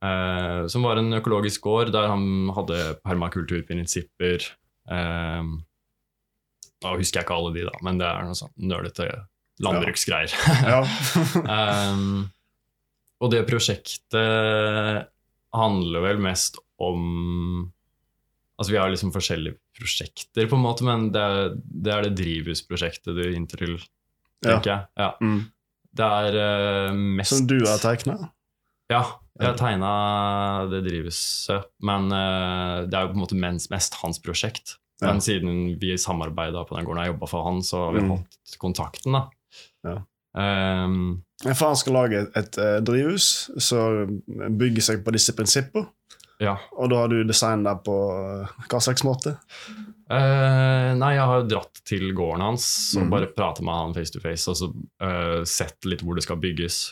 Eh, 0.04 0.64
som 0.70 0.86
var 0.86 0.98
en 1.00 1.14
økologisk 1.16 1.64
gård 1.64 1.92
der 1.94 2.10
han 2.10 2.50
hadde 2.56 2.80
permakulturprinsipper. 3.04 4.48
Eh, 4.90 5.52
da 6.84 6.96
husker 6.98 7.20
jeg 7.20 7.26
ikke 7.26 7.38
alle 7.38 7.54
de, 7.54 7.68
da, 7.70 7.78
men 7.86 8.02
det 8.02 8.10
er 8.10 8.26
noe 8.26 8.38
sånn 8.38 8.54
nølete 8.60 9.08
landbruksgreier. 9.62 10.32
Ja. 10.74 10.80
Um, 11.92 12.30
og 13.22 13.30
det 13.32 13.44
prosjektet 13.48 15.06
handler 15.54 16.02
vel 16.08 16.18
mest 16.22 16.58
om 16.82 17.70
Altså 18.58 18.70
Vi 18.70 18.78
har 18.78 18.90
liksom 18.92 19.10
forskjellige 19.14 19.56
prosjekter, 19.74 20.46
på 20.46 20.54
en 20.54 20.62
måte, 20.62 20.84
men 20.86 21.08
det 21.14 21.18
er 21.22 21.48
det, 21.58 21.90
er 21.90 22.04
det 22.06 22.12
drivhusprosjektet 22.20 23.16
du 23.16 23.22
inntil, 23.32 23.72
til, 23.80 24.52
ja. 24.52 24.60
jeg. 24.62 24.84
Ja. 25.00 25.08
Mm. 25.18 25.40
Det 25.98 26.06
er 26.20 26.36
uh, 26.38 27.00
mest 27.18 27.34
Som 27.34 27.48
du 27.50 27.56
har 27.66 27.80
tegna? 27.82 28.14
Ja, 28.92 29.00
jeg 29.40 29.48
har 29.48 29.58
tegna 29.58 29.90
det 30.70 30.84
drivhuset, 30.86 31.66
men 31.82 32.06
uh, 32.14 32.84
det 32.86 32.94
er 32.94 33.08
jo 33.08 33.10
på 33.10 33.18
en 33.18 33.24
måte 33.24 33.40
mens, 33.42 33.66
mest 33.74 33.98
hans 34.04 34.22
prosjekt. 34.22 34.76
Men 35.02 35.18
siden 35.20 35.74
vi 35.82 35.96
samarbeida 35.98 36.62
på 36.64 36.78
den 36.78 36.86
gården 36.86 37.02
jeg 37.02 37.10
jobba 37.16 37.26
for 37.28 37.48
han, 37.48 37.58
så 37.66 37.88
har 37.88 37.96
vi 37.98 38.04
Mm. 38.06 38.12
hatt 38.14 38.58
kontakten, 38.62 39.18
da. 39.18 39.24
Ja. 39.84 40.00
Um, 40.34 41.22
For 41.44 41.68
han 41.68 41.78
skal 41.78 41.94
lage 41.94 42.22
et, 42.24 42.32
et 42.40 42.56
eh, 42.58 42.78
drivhus 42.82 43.26
som 43.62 44.16
bygger 44.58 44.82
seg 44.88 45.04
på 45.06 45.14
disse 45.14 45.34
prinsipper. 45.36 45.86
ja. 46.42 46.56
Og 46.74 46.90
da 46.90 47.04
har 47.04 47.12
du 47.12 47.20
designet 47.26 47.68
det 47.68 47.84
på 47.86 47.98
eh, 48.16 48.64
hva 48.66 48.80
slags 48.82 49.04
måte? 49.06 49.36
Uh, 50.04 50.90
nei, 51.00 51.14
jeg 51.16 51.24
har 51.24 51.38
jo 51.40 51.46
dratt 51.48 51.78
til 51.88 52.10
gården 52.12 52.42
hans 52.44 52.66
og 52.98 53.06
mm. 53.06 53.12
bare 53.14 53.30
prata 53.32 53.64
med 53.64 53.78
han 53.78 53.94
face 53.96 54.12
to 54.12 54.20
face 54.20 54.50
og 54.52 54.58
så 54.58 54.68
uh, 54.68 55.40
sett 55.48 55.88
litt 55.88 56.02
hvor 56.04 56.18
det 56.18 56.26
skal 56.26 56.40
bygges. 56.42 56.82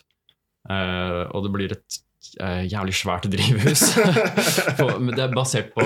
Uh, 0.70 1.26
og 1.35 1.44
det 1.44 1.52
blir 1.52 1.74
et 1.76 2.00
jævlig 2.70 2.94
svært 2.96 3.26
drivhus. 3.35 3.83
på, 4.78 4.87
men 5.02 5.11
det 5.16 5.26
er 5.26 5.35
basert 5.35 5.74
på 5.74 5.83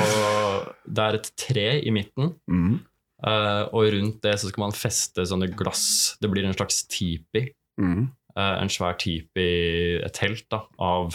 Det 0.85 1.07
er 1.09 1.19
et 1.19 1.33
tre 1.40 1.71
i 1.81 1.95
midten, 1.95 2.37
Mm. 2.47 2.77
Eh, 3.25 3.63
og 3.73 3.87
rundt 3.95 4.21
det 4.23 4.35
så 4.41 4.51
skal 4.51 4.65
man 4.67 4.73
feste 4.77 5.25
sånne 5.29 5.49
glass. 5.57 6.17
Det 6.21 6.29
blir 6.33 6.45
en 6.45 6.57
slags 6.57 6.85
tipi. 6.91 7.47
Mm. 7.81 8.09
Uh, 8.37 8.61
en 8.61 8.69
svær 8.69 8.99
tipi, 9.01 9.97
et 10.05 10.13
telt 10.13 10.45
da, 10.53 10.59
av 10.79 11.15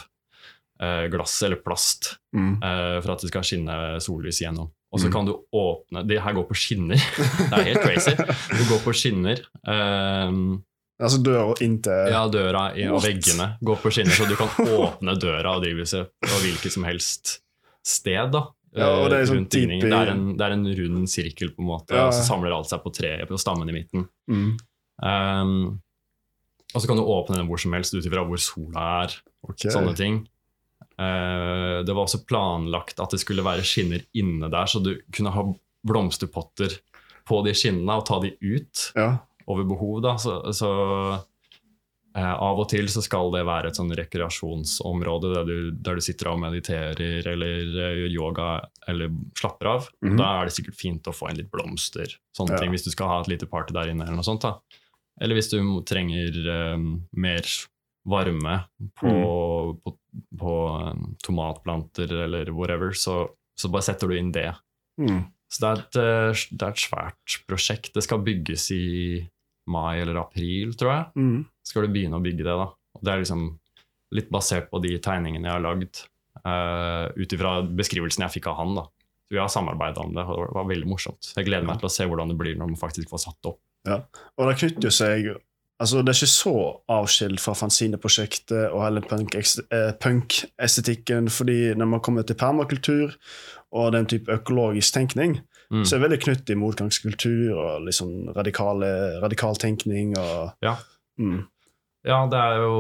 uh, 0.81 1.05
glass 1.13 1.35
eller 1.45 1.59
plast 1.61 2.15
Mm. 2.33 2.61
for 3.03 3.11
at 3.11 3.19
det 3.21 3.27
skal 3.27 3.43
skinne 3.43 3.73
sollys 3.99 4.39
igjennom. 4.41 4.69
Og 4.93 4.99
så 4.99 5.07
Mm. 5.09 5.11
kan 5.13 5.25
du 5.25 5.33
åpne 5.53 6.07
Det 6.07 6.21
her 6.23 6.33
går 6.33 6.45
på 6.47 6.55
skinner. 6.55 6.95
det 7.51 7.57
er 7.59 7.63
helt 7.63 7.81
crazy. 7.83 8.13
Du 8.15 8.63
går 8.69 8.79
på 8.85 8.93
skinner. 8.95 9.41
ehm, 9.67 10.63
Altså 11.01 11.17
døra 11.23 11.53
inntil 11.61 12.11
ja, 12.13 12.27
døra 12.29 12.75
i, 12.77 12.85
og 12.87 13.01
veggene 13.01 13.57
går 13.65 13.77
på 13.81 13.91
skinner, 13.91 14.13
så 14.13 14.27
du 14.29 14.35
kan 14.37 14.47
åpne 14.47 15.15
døra 15.19 15.55
og 15.57 15.63
drivhuset 15.63 16.07
på 16.21 16.39
hvilket 16.43 16.71
som 16.71 16.83
helst 16.85 17.39
sted. 17.83 18.31
da 18.31 18.43
Ja, 18.77 18.89
det 19.11 19.17
er 19.19 19.25
sånn 19.27 19.47
type... 19.51 19.79
Det, 19.83 19.91
er 19.91 20.13
en, 20.13 20.25
det 20.39 20.45
er 20.45 20.53
en 20.55 20.67
rund 20.77 21.09
sirkel, 21.11 21.49
på 21.55 21.63
en 21.63 21.69
måte, 21.73 21.95
Ja, 21.97 22.05
og 22.07 22.15
så 22.15 22.23
samler 22.23 22.53
alt 22.55 22.69
seg 22.69 22.83
på 22.83 22.93
treet 22.95 23.27
på 23.27 23.39
stammen 23.41 23.67
i 23.67 23.75
midten. 23.75 24.05
Mm. 24.31 24.51
Um, 25.03 25.55
og 26.71 26.77
så 26.79 26.87
kan 26.87 26.99
du 26.99 27.03
åpne 27.03 27.41
den 27.41 27.49
hvor 27.49 27.59
som 27.59 27.73
helst 27.75 27.95
ut 27.97 28.05
ifra 28.07 28.23
hvor 28.27 28.39
sola 28.39 28.85
er. 29.01 29.17
Okay. 29.49 29.73
Sånne 29.73 29.91
ting. 29.97 30.21
Uh, 30.95 31.81
det 31.83 31.91
var 31.91 32.05
også 32.05 32.21
planlagt 32.29 33.01
at 33.03 33.11
det 33.11 33.19
skulle 33.23 33.43
være 33.43 33.65
skinner 33.67 34.05
inne 34.15 34.47
der, 34.53 34.69
så 34.71 34.79
du 34.83 34.93
kunne 35.11 35.33
ha 35.35 35.43
blomsterpotter 35.87 36.77
på 37.27 37.41
de 37.45 37.53
skinnene 37.57 37.99
og 37.99 38.05
ta 38.07 38.21
de 38.23 38.31
ut 38.39 38.87
Ja. 38.95 39.17
over 39.51 39.67
behov. 39.67 39.99
Da. 40.05 40.15
Så, 40.21 40.37
så 40.55 40.71
av 42.19 42.59
og 42.59 42.67
til 42.71 42.89
så 42.91 42.99
skal 43.03 43.31
det 43.31 43.45
være 43.47 43.69
et 43.71 43.77
sånn 43.79 43.93
rekreasjonsområde 43.95 45.31
der 45.31 45.45
du, 45.47 45.71
der 45.71 45.95
du 45.95 46.03
sitter 46.03 46.31
og 46.33 46.41
mediterer 46.43 47.27
eller 47.31 47.61
eh, 47.61 47.97
gjør 48.01 48.15
yoga 48.15 48.47
eller 48.91 49.13
slapper 49.39 49.69
av. 49.71 49.89
Mhm. 50.03 50.17
Da 50.19 50.29
er 50.41 50.49
det 50.49 50.55
sikkert 50.57 50.79
fint 50.79 51.07
å 51.07 51.15
få 51.15 51.29
inn 51.31 51.39
litt 51.39 51.51
blomster, 51.53 52.11
sånne 52.37 52.57
Ja. 52.57 52.59
ting, 52.63 52.71
hvis 52.75 52.83
du 52.87 52.91
skal 52.91 53.07
ha 53.07 53.19
et 53.21 53.31
lite 53.31 53.47
party 53.47 53.73
der 53.73 53.91
inne. 53.93 54.03
eller 54.03 54.19
noe 54.19 54.27
sånt 54.27 54.41
da. 54.43 54.57
Eller 55.21 55.35
hvis 55.37 55.51
du 55.51 55.59
trenger 55.85 56.35
um, 56.75 57.03
mer 57.13 57.45
varme 58.09 58.55
på, 58.97 59.11
på, 59.83 59.97
på 60.39 60.53
um, 60.91 61.11
tomatplanter 61.23 62.11
eller 62.25 62.49
whatever, 62.51 62.91
så, 62.97 63.29
så 63.55 63.69
bare 63.69 63.85
setter 63.85 64.09
du 64.09 64.17
inn 64.17 64.31
det. 64.33 64.49
Mm. 64.99 65.29
Så 65.51 65.61
det 65.61 65.69
er, 65.69 65.81
et, 65.83 65.99
eh, 65.99 66.45
det 66.57 66.65
er 66.65 66.71
et 66.73 66.81
svært 66.81 67.35
prosjekt. 67.47 67.91
Det 67.93 68.03
skal 68.03 68.23
bygges 68.23 68.69
i 68.71 68.85
mai 69.69 70.01
eller 70.01 70.21
april, 70.21 70.73
tror 70.77 70.93
jeg. 70.93 71.09
Mm. 71.15 71.43
Skal 71.67 71.85
du 71.85 71.93
begynne 71.93 72.17
å 72.17 72.23
bygge 72.23 72.45
det, 72.47 72.55
da. 72.63 72.69
Og 72.97 73.03
det 73.05 73.13
er 73.13 73.21
liksom 73.23 73.43
litt 74.17 74.31
basert 74.33 74.71
på 74.71 74.81
de 74.83 74.95
tegningene 75.03 75.47
jeg 75.47 75.55
har 75.55 75.63
lagd, 75.63 76.01
uh, 76.43 77.07
ut 77.15 77.35
ifra 77.37 77.59
beskrivelsen 77.67 78.25
jeg 78.25 78.37
fikk 78.39 78.49
av 78.51 78.57
han. 78.59 78.73
da. 78.79 78.87
Så 79.27 79.37
Vi 79.37 79.39
har 79.39 79.51
samarbeida 79.51 80.03
om 80.03 80.15
det, 80.15 80.25
og 80.25 80.49
det 80.49 80.57
var 80.57 80.67
veldig 80.71 80.89
morsomt. 80.89 81.31
Jeg 81.37 81.47
gleder 81.47 81.67
meg 81.67 81.79
til 81.79 81.87
å 81.87 81.93
se 81.93 82.07
hvordan 82.09 82.33
det 82.33 82.39
blir 82.41 82.57
når 82.59 82.73
man 82.73 82.81
faktisk 82.81 83.13
får 83.13 83.25
satt 83.29 83.51
opp. 83.53 83.61
Og 83.87 84.49
det 84.49 84.59
knytter 84.59 84.89
jo 84.89 84.93
seg 84.93 85.31
Altså, 85.81 86.03
det 86.05 86.11
er 86.11 86.17
ikke 86.19 86.29
så 86.29 86.55
avskilt 86.93 87.41
fra 87.41 87.55
fanzineprosjektet 87.57 88.67
og 88.69 88.83
hele 88.83 89.01
punk-estetikken, 89.01 89.71
eh, 89.73 89.93
punk-estetikken, 89.97 91.29
fordi 91.33 91.73
når 91.73 91.89
man 91.95 92.03
kommer 92.05 92.21
til 92.21 92.37
permakultur 92.37 93.15
og 93.71 93.93
den 93.95 94.05
type 94.05 94.29
økologisk 94.29 94.93
tenkning, 94.93 95.39
Mm. 95.71 95.85
så 95.87 95.95
er 95.95 96.01
veldig 96.03 96.17
knyttet 96.25 96.45
til 96.49 96.57
motgangskultur 96.59 97.51
og 97.55 97.85
liksom 97.87 98.09
radikale, 98.35 98.89
radikal 99.23 99.55
tenkning 99.55 100.17
og 100.19 100.51
Ja. 100.65 100.75
mm. 101.17 101.47
Ja, 102.03 102.17
det 102.25 102.37
er 102.41 102.55
jo 102.57 102.77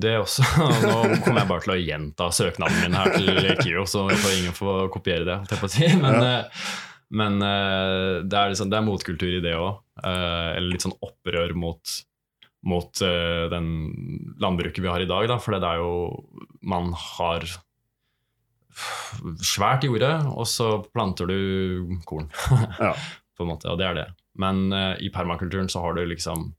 det 0.00 0.14
også. 0.22 0.40
Nå 0.86 1.18
kommer 1.20 1.42
jeg 1.42 1.48
bare 1.50 1.64
til 1.66 1.72
å 1.74 1.78
gjenta 1.82 2.28
søknaden 2.32 2.78
min 2.80 2.96
her 2.96 3.10
til 3.12 3.50
KIO, 3.60 3.82
så 3.84 4.06
får 4.08 4.32
ingen 4.38 4.56
får 4.56 4.86
kopiere 4.94 5.26
det. 5.28 5.36
si. 5.68 5.84
Men, 6.00 6.16
Ja. 6.16 6.38
eh, 6.38 6.64
men 7.12 7.36
eh, 7.44 8.22
det, 8.24 8.34
er 8.40 8.48
liksom, 8.54 8.70
det 8.72 8.78
er 8.80 8.86
motkultur 8.88 9.36
i 9.36 9.42
det 9.44 9.52
òg. 9.54 9.76
Eller 10.02 10.72
litt 10.72 10.82
sånn 10.82 10.96
opprør 11.04 11.52
mot, 11.54 11.92
mot 12.66 13.02
eh, 13.04 13.44
den 13.52 13.68
landbruket 14.42 14.80
vi 14.82 14.88
har 14.90 15.04
i 15.04 15.06
dag. 15.12 15.28
Da. 15.30 15.36
For 15.38 15.54
det 15.54 15.68
er 15.68 15.84
jo 15.84 16.24
Man 16.66 16.90
har 16.96 17.44
svært 19.42 19.84
jorde, 19.88 20.10
og 20.36 20.46
så 20.50 20.70
planter 20.92 21.26
du 21.30 21.96
korn. 22.04 22.28
Ja. 22.80 22.92
på 23.36 23.44
en 23.44 23.50
måte, 23.52 23.68
Og 23.72 23.78
det 23.80 23.86
er 23.86 23.94
det. 23.94 24.06
Men 24.40 24.70
uh, 24.72 24.94
i 25.00 25.10
permakulturen 25.12 25.68
så 25.72 25.80
har 25.84 25.94
du 25.96 26.02
liksom 26.08 26.50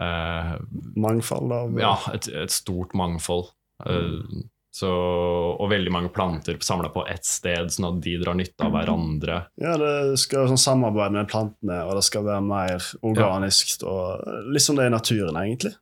uh, 0.00 0.54
Mangfold 0.96 1.52
av 1.52 1.78
ja, 1.80 1.94
et, 2.14 2.28
et 2.28 2.52
stort 2.52 2.94
mangfold. 2.96 3.50
Eh, 3.84 4.42
så, 4.74 4.88
og 4.90 5.68
veldig 5.70 5.90
mange 5.94 6.08
planter 6.14 6.56
samla 6.62 6.88
på 6.94 7.04
ett 7.10 7.24
sted, 7.26 7.68
sånn 7.70 7.86
at 7.92 7.98
de 8.02 8.16
drar 8.22 8.34
nytte 8.38 8.66
av 8.66 8.72
hverandre. 8.74 9.36
Ja, 9.60 9.76
det 9.78 10.16
skal 10.22 10.40
være 10.44 10.52
sånn 10.54 10.62
samarbeid 10.64 11.14
med 11.14 11.28
plantene, 11.30 11.76
og 11.86 11.94
det 11.98 12.04
skal 12.08 12.24
være 12.26 12.42
mer 12.46 12.82
organisk. 13.06 13.76
og 13.86 14.24
Litt 14.50 14.64
som 14.64 14.78
det 14.78 14.86
er 14.86 14.90
i 14.90 14.94
naturen, 14.96 15.38
egentlig. 15.44 15.74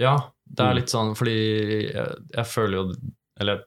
Ja, 0.00 0.14
det 0.48 0.64
Mm. 0.64 0.68
er 0.70 0.74
litt 0.80 0.90
sånn 0.94 1.12
fordi 1.14 1.36
jeg, 1.92 2.14
jeg 2.34 2.46
føler 2.50 2.74
jo 2.78 2.84
Eller 3.38 3.60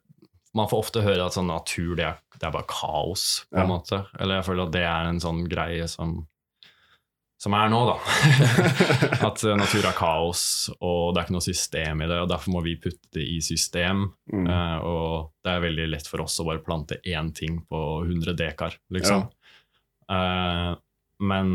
man 0.57 0.67
får 0.67 0.79
ofte 0.83 1.01
høre 1.05 1.25
at 1.25 1.33
sånn 1.37 1.47
natur, 1.47 1.95
det 1.95 2.05
er, 2.09 2.17
det 2.37 2.43
er 2.47 2.51
bare 2.51 2.67
kaos, 2.67 3.45
på 3.51 3.57
en 3.57 3.63
Ja. 3.63 3.69
måte. 3.69 4.01
Eller 4.19 4.35
jeg 4.41 4.45
føler 4.49 4.67
at 4.67 4.73
det 4.75 4.83
er 4.83 5.09
en 5.11 5.19
sånn 5.23 5.45
greie 5.49 5.87
som 5.87 6.27
som 7.41 7.55
er 7.57 7.71
nå, 7.73 7.77
da. 7.89 7.95
at 9.27 9.39
eh, 9.49 9.55
natur 9.57 9.81
er 9.89 9.95
kaos, 9.97 10.69
og 10.77 11.15
det 11.15 11.17
er 11.17 11.25
ikke 11.25 11.33
noe 11.33 11.41
system 11.47 12.03
i 12.05 12.09
det. 12.11 12.19
og 12.21 12.27
Derfor 12.29 12.53
må 12.53 12.61
vi 12.61 12.75
putte 12.77 13.09
det 13.17 13.23
i 13.25 13.39
system. 13.41 14.03
Mm. 14.29 14.45
Uh, 14.45 14.77
og 14.85 15.31
det 15.41 15.49
er 15.55 15.63
veldig 15.63 15.87
lett 15.89 16.05
for 16.05 16.21
oss 16.21 16.37
å 16.37 16.45
bare 16.45 16.61
plante 16.61 16.99
én 17.01 17.31
ting 17.33 17.57
på 17.65 17.81
100 18.05 18.35
dekar, 18.37 18.77
liksom. 18.93 19.23
Eh, 20.11 20.69
men 21.25 21.49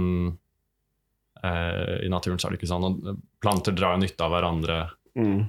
uh, 1.44 1.94
i 2.02 2.10
naturen 2.10 2.38
så 2.42 2.48
er 2.48 2.56
det 2.56 2.60
ikke 2.64 2.72
sånn. 2.74 2.88
og 2.90 3.22
Planter 3.42 3.76
drar 3.78 3.98
nytte 4.02 4.26
av 4.26 4.34
hverandre, 4.34 4.80
Mm. 5.16 5.46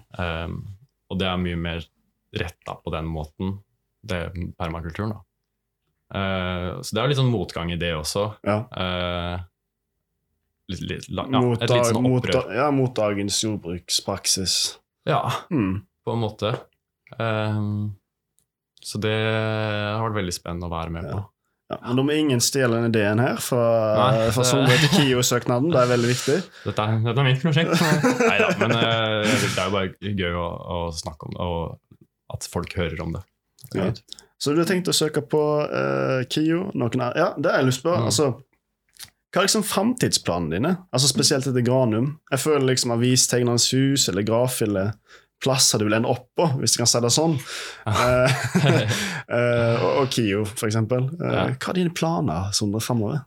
og 1.10 1.18
det 1.20 1.26
er 1.28 1.42
mye 1.42 1.58
mer 1.60 1.82
retta 2.42 2.76
på 2.84 2.94
den 2.94 3.08
måten. 3.10 3.58
Det 4.08 4.18
er 4.28 4.38
permakulturen, 4.60 5.16
da. 5.16 5.24
Uh, 6.08 6.80
så 6.82 6.96
det 6.96 7.02
er 7.04 7.10
litt 7.12 7.20
sånn 7.20 7.32
motgang 7.34 7.72
i 7.74 7.80
det 7.80 7.92
også. 7.98 8.28
Ja. 8.48 8.62
Uh, 8.72 9.42
litt, 10.72 10.84
litt, 10.88 11.08
ja, 11.12 11.26
mot, 11.28 11.58
et 11.62 11.70
litt 11.72 11.88
sånn 11.90 11.98
sånn 12.00 12.08
mot, 12.08 12.22
opprør. 12.24 12.52
ja, 12.56 12.68
mot 12.76 12.94
dagens 12.96 13.42
jordbrukspraksis. 13.44 14.58
Ja, 15.08 15.24
Mm. 15.52 15.82
på 16.08 16.14
en 16.16 16.22
måte. 16.24 16.54
Uh, 17.20 17.90
så 18.84 19.00
det 19.04 19.16
har 19.18 20.04
vært 20.06 20.22
veldig 20.22 20.36
spennende 20.36 20.70
å 20.70 20.72
være 20.72 20.94
med 20.96 21.10
på. 21.12 21.26
Ja, 21.68 21.82
men 21.84 21.98
da 22.00 22.04
må 22.08 22.14
ingen 22.16 22.40
stjele 22.40 22.78
den 22.80 22.94
ideen 22.94 23.20
her 23.20 23.36
fra, 23.44 23.64
Nei, 24.00 24.30
fra 24.32 24.44
Sondre 24.48 24.78
til 24.80 24.88
KIO-søknaden. 24.94 25.68
Det 25.74 25.82
er 25.82 25.90
veldig 25.92 26.12
viktig. 26.14 26.36
Dette 26.70 26.86
dette 27.04 27.20
er 27.20 27.28
mitt 27.28 27.42
prosjekt. 27.44 27.74
Nei 28.30 28.38
da, 28.40 28.48
men 28.62 28.72
det 28.72 28.86
er 28.88 29.66
jo 29.66 29.74
bare 29.74 30.14
gøy 30.22 30.38
å, 30.40 30.46
å 30.48 30.78
snakke 30.96 31.28
om 31.28 31.36
det, 31.36 31.44
og 31.44 31.76
at 32.34 32.48
folk 32.52 32.76
hører 32.78 33.02
om 33.04 33.16
det. 33.18 33.24
Ja. 33.76 33.92
Så 34.38 34.54
du 34.54 34.62
har 34.62 34.70
tenkt 34.70 34.90
å 34.90 34.96
søke 34.96 35.24
på 35.26 35.42
uh, 35.66 36.22
KIO? 36.30 36.68
Noen 36.78 37.04
er, 37.08 37.16
ja, 37.18 37.30
det 37.38 37.52
har 37.52 37.64
jeg 37.64 37.72
lyst 37.72 37.86
på. 37.86 37.94
Mm. 37.94 38.10
Altså, 38.12 38.28
hva 39.34 39.42
er 39.42 39.48
liksom 39.48 39.66
framtidsplanene 39.68 40.56
dine? 40.56 40.74
Altså 40.94 41.10
Spesielt 41.12 41.48
etter 41.50 41.66
Granum. 41.66 42.14
Jeg 42.32 42.44
føler 42.44 42.70
liksom 42.70 42.94
Avistegnerens 42.96 43.68
hus 43.74 44.08
eller 44.12 44.26
Grafille 44.28 44.92
plasser 45.44 45.78
du 45.78 45.86
vil 45.86 45.98
ende 45.98 46.10
opp 46.10 46.26
på, 46.38 46.48
hvis 46.58 46.74
du 46.74 46.80
kan 46.82 46.90
si 46.90 47.02
det 47.04 47.12
sånn. 47.14 47.36
Eh, 47.92 48.40
eh, 49.38 49.84
og, 49.84 49.92
og 50.02 50.10
KIO, 50.14 50.42
for 50.50 50.70
eksempel. 50.70 51.10
Uh, 51.20 51.28
Ja. 51.28 51.46
Hva 51.54 51.74
er 51.74 51.80
dine 51.82 51.94
planer 51.94 52.50
Sondre, 52.58 52.82
framover? 52.82 53.22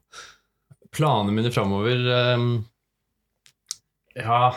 Planene 0.91 1.37
mine 1.37 1.53
framover 1.55 2.03
um, 2.35 2.49
Ja, 4.19 4.51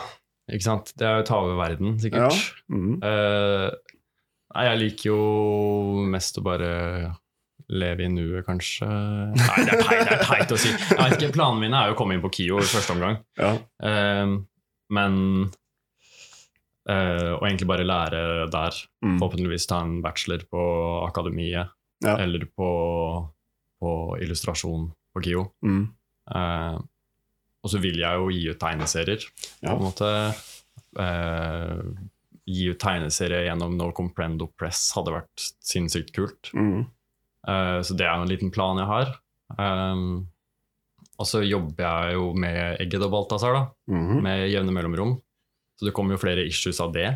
ikke 0.50 0.66
sant. 0.66 0.90
Det 0.98 1.06
er 1.06 1.22
å 1.22 1.26
ta 1.28 1.38
over 1.44 1.60
verden, 1.60 1.94
sikkert. 2.02 2.34
Mm. 2.66 2.98
Eh, 2.98 3.68
nei, 4.54 4.64
jeg 4.70 4.80
liker 4.80 5.10
jo 5.10 5.18
mest 6.10 6.38
å 6.40 6.44
bare 6.46 6.70
leve 7.72 8.04
i 8.04 8.10
nuet, 8.12 8.44
kanskje 8.46 8.86
Nei, 8.86 9.60
det 9.64 9.72
er 9.76 9.84
teit, 9.86 10.00
det 10.04 10.16
er 10.18 10.24
teit 10.28 10.50
å 10.52 10.58
si. 10.60 10.72
Jeg 10.74 10.98
vet 11.00 11.14
ikke, 11.16 11.32
Planene 11.38 11.62
mine 11.64 11.78
er 11.80 11.90
jo 11.90 11.94
å 11.96 11.98
komme 11.98 12.16
inn 12.16 12.22
på 12.24 12.30
KIO 12.34 12.58
i 12.60 12.66
første 12.68 12.92
omgang. 12.96 13.16
Ja. 13.40 13.54
Um, 13.80 14.34
men 14.92 15.14
uh, 16.90 17.30
Og 17.38 17.46
egentlig 17.48 17.68
bare 17.70 17.86
lære 17.88 18.20
der. 18.52 18.80
Mm. 19.04 19.16
Forhåpentligvis 19.16 19.66
ta 19.70 19.80
en 19.84 20.00
bachelor 20.04 20.44
på 20.50 20.64
akademiet 21.06 21.72
Ja. 22.04 22.18
eller 22.20 22.44
på, 22.52 22.68
på 23.80 23.90
illustrasjon 24.20 24.90
på 25.14 25.22
KIO. 25.24 25.46
Mm. 25.64 25.86
Uh, 26.28 26.76
og 27.64 27.72
så 27.72 27.80
vil 27.80 27.96
jeg 28.02 28.20
jo 28.20 28.28
gi 28.28 28.42
ut 28.52 28.60
tegneserier. 28.60 29.24
Ja. 29.64 29.70
På 29.72 29.78
en 29.78 29.84
måte 29.86 30.08
eh, 31.00 31.78
Gi 32.46 32.66
ut 32.72 32.80
tegneserier 32.82 33.46
gjennom 33.48 33.76
No 33.78 33.90
Comprendo 33.96 34.50
Press 34.60 34.90
hadde 34.96 35.14
vært 35.14 35.46
sinnssykt 35.64 36.12
kult. 36.16 36.50
Mm. 36.52 36.84
Uh, 37.48 37.80
så 37.84 37.96
det 37.96 38.04
er 38.06 38.14
en 38.18 38.28
liten 38.28 38.50
plan 38.52 38.76
jeg 38.80 38.88
har. 38.90 39.14
Um, 39.58 40.26
og 41.20 41.28
så 41.30 41.40
jobber 41.46 41.84
jeg 41.84 42.16
jo 42.16 42.32
med 42.34 42.80
Egged 42.82 43.04
og 43.06 43.12
Balthazar, 43.14 43.54
da, 43.54 43.64
Mhm. 43.94 44.20
med 44.24 44.48
jevne 44.50 44.72
mellomrom. 44.74 45.14
Så 45.78 45.86
det 45.88 45.94
kommer 45.94 46.14
jo 46.16 46.22
flere 46.22 46.44
issues 46.46 46.80
av 46.80 46.92
det 46.94 47.06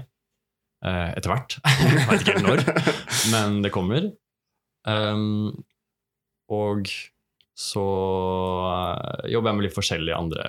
uh, 0.84 1.10
etter 1.16 1.30
hvert. 1.32 1.58
vet 2.08 2.22
ikke 2.24 2.38
helt 2.38 2.46
når, 2.46 2.64
men 3.34 3.60
det 3.62 3.72
kommer. 3.74 4.08
Um, 4.88 5.64
og 6.48 6.86
så 7.58 7.84
jobber 9.28 9.50
jeg 9.50 9.58
med 9.58 9.66
litt 9.66 9.76
forskjellige 9.76 10.16
andre 10.16 10.44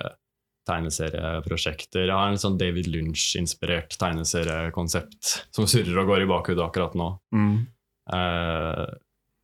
tegneserieprosjekter. 0.68 2.06
Jeg 2.06 2.16
har 2.16 2.32
en 2.32 2.40
sånn 2.40 2.58
David 2.60 2.88
Lunch-inspirert 2.92 3.96
tegneseriekonsept 4.00 5.36
som 5.54 5.68
surrer 5.70 6.02
og 6.02 6.10
går 6.10 6.24
i 6.24 6.30
bakhodet 6.30 6.64
akkurat 6.64 6.96
nå. 6.98 7.12
Mm. 7.34 7.54
Eh, 8.16 8.86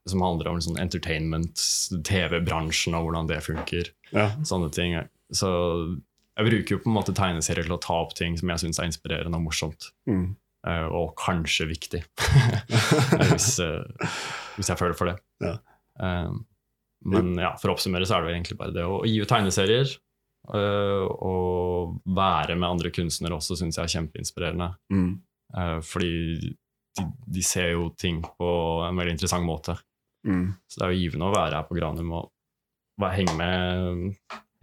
som 0.07 0.22
handler 0.22 0.52
om 0.52 0.61
sånn 0.62 0.79
entertainment, 0.79 1.61
TV-bransjen 2.07 2.94
og 2.94 3.09
hvordan 3.09 3.31
det 3.31 3.40
funker. 3.44 3.90
Ja. 4.12 4.31
Sånne 4.46 4.70
ting. 4.74 4.94
Så 5.35 5.50
jeg 6.37 6.50
bruker 6.50 6.76
jo 6.76 6.83
på 6.85 6.90
en 6.90 6.96
måte 6.98 7.14
tegneserier 7.16 7.66
til 7.66 7.76
å 7.76 7.83
ta 7.83 8.00
opp 8.05 8.12
ting 8.16 8.37
som 8.38 8.52
jeg 8.52 8.62
syns 8.62 8.81
er 8.81 8.90
inspirerende 8.90 9.40
og 9.40 9.46
morsomt. 9.48 9.90
Mm. 10.11 10.37
eh, 10.68 10.87
og 10.87 11.14
kanskje 11.20 11.68
viktig, 11.70 12.02
hvis, 13.31 13.57
eh, 13.64 14.18
hvis 14.59 14.70
jeg 14.70 14.79
føler 14.79 14.98
for 14.98 15.11
det. 15.11 15.16
Ja. 15.42 15.57
Eh, 16.02 16.37
men 17.07 17.37
ja, 17.38 17.52
for 17.61 17.70
å 17.70 17.76
oppsummere 17.76 18.07
så 18.09 18.18
er 18.18 18.26
det 18.26 18.35
egentlig 18.35 18.59
bare 18.59 18.74
det 18.74 18.85
å 18.87 19.02
gi 19.07 19.20
ut 19.22 19.31
tegneserier. 19.31 19.90
Eh, 20.55 21.07
og 21.27 21.97
være 22.05 22.57
med 22.59 22.69
andre 22.69 22.93
kunstnere 22.95 23.39
også 23.39 23.59
syns 23.59 23.79
jeg 23.79 23.89
er 23.89 23.95
kjempeinspirerende. 23.97 24.71
Mm. 24.93 25.11
Eh, 25.57 25.79
fordi 25.87 26.15
de, 26.43 26.55
de 27.37 27.45
ser 27.45 27.73
jo 27.75 27.91
ting 27.99 28.23
på 28.23 28.51
en 28.87 28.99
veldig 28.99 29.17
interessant 29.17 29.47
måte. 29.47 29.77
Mm. 30.27 30.49
Så 30.67 30.81
det 30.81 30.87
er 30.87 30.95
jo 30.95 31.05
givende 31.05 31.29
å 31.29 31.35
være 31.35 31.61
her 31.61 31.69
på 31.69 31.79
Granum 31.79 32.15
og 32.19 32.31
bare 33.01 33.19
henge 33.19 33.35
med, 33.39 34.15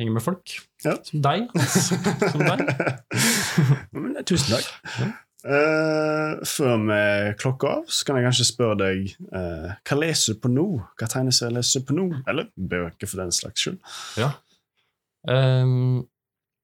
henge 0.02 0.15
med 0.15 0.26
folk. 0.26 0.56
Ja. 0.84 0.98
Som 1.06 1.22
deg. 1.26 1.52
Som 2.32 2.48
deg. 2.48 2.65
Eh, 3.54 4.24
tusen 4.26 4.56
takk. 4.56 4.69
Uh, 5.43 6.39
før 6.48 6.78
vi 6.88 7.00
klokker 7.41 7.67
av, 7.67 7.89
så 7.91 8.08
kan 8.08 8.15
jeg 8.15 8.30
kanskje 8.30 8.46
spørre 8.48 8.78
deg 8.80 9.10
uh, 9.36 9.74
hva 9.84 9.98
leser 10.00 10.38
du 10.38 10.39
på 10.39 10.52
nå? 10.54 10.63
Hva 10.96 11.10
tegneserier 11.12 11.58
leser 11.58 11.84
du 11.84 11.89
på 11.89 11.98
nå? 11.98 12.06
Eller 12.32 12.48
bøker, 12.56 13.10
for 13.12 13.19
den 13.19 13.34
slags 13.36 13.65
skyld. 13.65 13.82
Ja. 14.22 14.32
Ehm, 15.29 16.03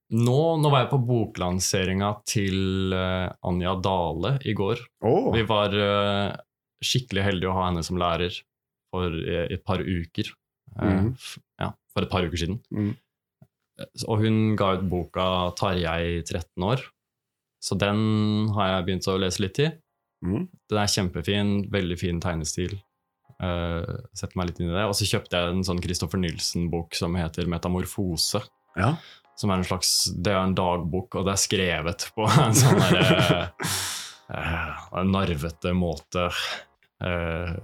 nå, 0.09 0.39
nå 0.59 0.71
var 0.73 0.83
jeg 0.83 0.91
på 0.93 1.01
boklanseringa 1.05 2.11
til 2.27 2.95
uh, 2.95 3.29
Anja 3.45 3.75
Dale 3.83 4.35
i 4.49 4.55
går. 4.57 4.81
Oh. 5.05 5.29
Vi 5.35 5.43
var 5.47 5.75
uh, 5.75 6.33
skikkelig 6.83 7.25
heldige 7.27 7.51
å 7.51 7.57
ha 7.59 7.67
henne 7.69 7.83
som 7.85 7.99
lærer 8.01 8.33
for 8.89 9.13
uh, 9.13 9.45
et 9.47 9.61
par 9.65 9.83
uker. 9.85 10.31
F- 10.79 11.37
ja, 11.61 11.71
for 11.93 12.05
et 12.05 12.11
par 12.11 12.25
uker 12.25 12.41
siden. 12.41 12.59
Mm. 12.73 12.95
Og 14.07 14.23
hun 14.25 14.39
ga 14.59 14.73
ut 14.75 14.87
boka 14.91 15.25
'Tarjei 15.55 16.23
13 16.25 16.65
år'. 16.67 16.83
Så 17.63 17.75
den 17.79 18.49
har 18.55 18.73
jeg 18.73 18.85
begynt 18.87 19.07
å 19.11 19.19
lese 19.19 19.43
litt 19.43 19.59
i. 19.59 19.69
Mm. 20.25 20.47
Den 20.71 20.79
er 20.79 20.91
kjempefin, 20.91 21.49
veldig 21.71 21.97
fin 21.99 22.19
tegnestil. 22.23 22.77
Uh, 23.39 23.85
Setter 24.13 24.35
meg 24.39 24.49
litt 24.49 24.59
inn 24.59 24.71
i 24.71 24.75
det. 24.75 24.85
Og 24.89 24.95
så 24.99 25.07
kjøpte 25.07 25.39
jeg 25.39 25.53
en 25.53 25.63
sånn 25.67 25.81
Christopher 25.83 26.19
Nilsen-bok 26.19 26.97
som 26.97 27.15
heter 27.15 27.47
'Metamorfose'. 27.47 28.41
Ja. 28.77 28.95
Som 29.39 29.51
er 29.51 29.61
en 29.61 29.63
slags 29.63 30.11
Det 30.21 30.33
er 30.33 30.43
en 30.43 30.55
dagbok, 30.55 31.15
og 31.15 31.25
det 31.25 31.31
er 31.31 31.39
skrevet 31.39 32.09
på 32.15 32.27
en 32.27 32.53
sånn 32.53 32.79
derre 32.83 33.51
uh, 34.35 35.03
narvete 35.07 35.71
måte. 35.73 36.27
Uh, 36.99 37.55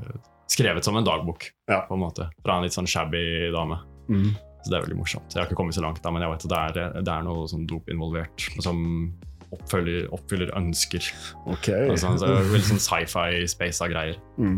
skrevet 0.48 0.86
som 0.86 0.96
en 0.98 1.04
dagbok, 1.06 1.52
Ja. 1.68 1.82
på 1.88 1.94
en 1.98 2.04
måte. 2.06 2.30
Fra 2.44 2.58
en 2.58 2.64
litt 2.64 2.74
sånn 2.76 2.88
shabby 2.88 3.52
dame. 3.52 3.82
Mm. 4.08 4.32
Så 4.64 4.72
det 4.72 4.78
er 4.78 4.86
veldig 4.88 4.98
morsomt. 4.98 5.30
Jeg 5.34 5.42
har 5.44 5.50
ikke 5.50 5.60
kommet 5.60 5.76
så 5.76 5.82
langt, 5.84 6.02
da, 6.02 6.10
men 6.12 6.24
jeg 6.24 6.32
vet 6.32 6.46
at 6.46 6.52
det 6.74 6.82
er, 6.86 7.02
det 7.04 7.12
er 7.14 7.24
noe 7.26 7.48
sånn 7.52 7.68
dop 7.70 7.90
involvert 7.90 8.48
som 8.64 9.14
Oppfyller, 9.56 10.08
oppfyller 10.12 10.50
ønsker. 10.58 11.06
Okay. 11.54 11.86
Altså, 11.94 12.10
så 12.18 12.26
det 12.28 12.34
er 12.34 12.48
veldig 12.50 12.66
sånn 12.74 12.82
sci-fi, 12.82 13.46
space 13.48 13.84
av 13.86 13.92
greier. 13.94 14.18
Mm. 14.42 14.58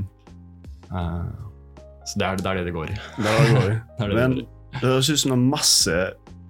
Eh, 0.92 1.84
så 2.08 2.22
det 2.22 2.28
er, 2.28 2.40
det 2.40 2.52
er 2.52 2.60
det 2.62 2.66
det 2.70 2.76
går 2.76 2.94
i. 2.94 2.98
Går. 3.20 3.72
Det 3.98 4.06
er 4.06 4.12
det 4.12 4.16
Men 4.16 4.36
det 4.38 4.46
går 4.46 4.48
i. 4.48 4.80
det 4.80 4.90
høres 4.92 5.10
ut 5.10 5.20
som 5.20 5.34
det 5.34 5.38
er 5.38 5.48
masse 5.52 5.98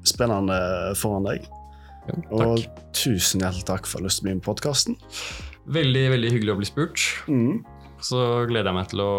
spennende 0.08 0.60
foran 1.00 1.28
deg. 1.28 1.48
Jo, 2.08 2.22
Og 2.38 2.62
tusen 2.96 3.44
hjertelig 3.44 3.66
takk 3.68 3.90
for 3.90 3.98
at 3.98 4.06
du 4.06 4.06
har 4.06 4.08
lyst 4.08 4.22
til 4.22 4.26
å 4.26 4.28
bli 4.30 4.36
med 4.38 4.46
på 4.46 4.54
podkasten. 4.54 4.96
Veldig, 5.78 6.06
veldig 6.14 6.32
hyggelig 6.32 6.54
å 6.54 6.60
bli 6.62 6.70
spurt. 6.70 7.04
Mm. 7.28 7.58
Så 8.04 8.22
gleder 8.48 8.72
jeg 8.72 8.78
meg 8.78 8.92
til 8.94 9.04
å, 9.04 9.12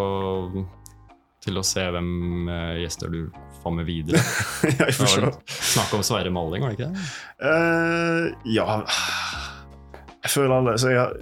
til 1.44 1.60
å 1.60 1.66
se 1.66 1.84
hvem 1.92 2.48
eh, 2.54 2.78
gjester 2.84 3.12
du 3.12 3.20
får 3.62 3.74
med 3.74 3.88
videre. 3.88 4.22
ja, 4.78 4.86
jeg 4.86 4.96
Det 4.96 5.10
vel 5.18 5.34
Snakk 5.50 5.98
om 5.98 6.06
Sverre 6.06 6.32
Malling, 6.32 6.64
var 6.64 6.72
det 6.72 6.78
ikke 6.78 6.92
det? 6.94 7.06
Uh, 7.42 8.52
ja 8.54 8.78
Jeg 10.28 10.34
føler 10.34 10.54
alle 10.58 10.74
så 10.76 10.90
jeg, 10.92 10.98
har, 11.00 11.14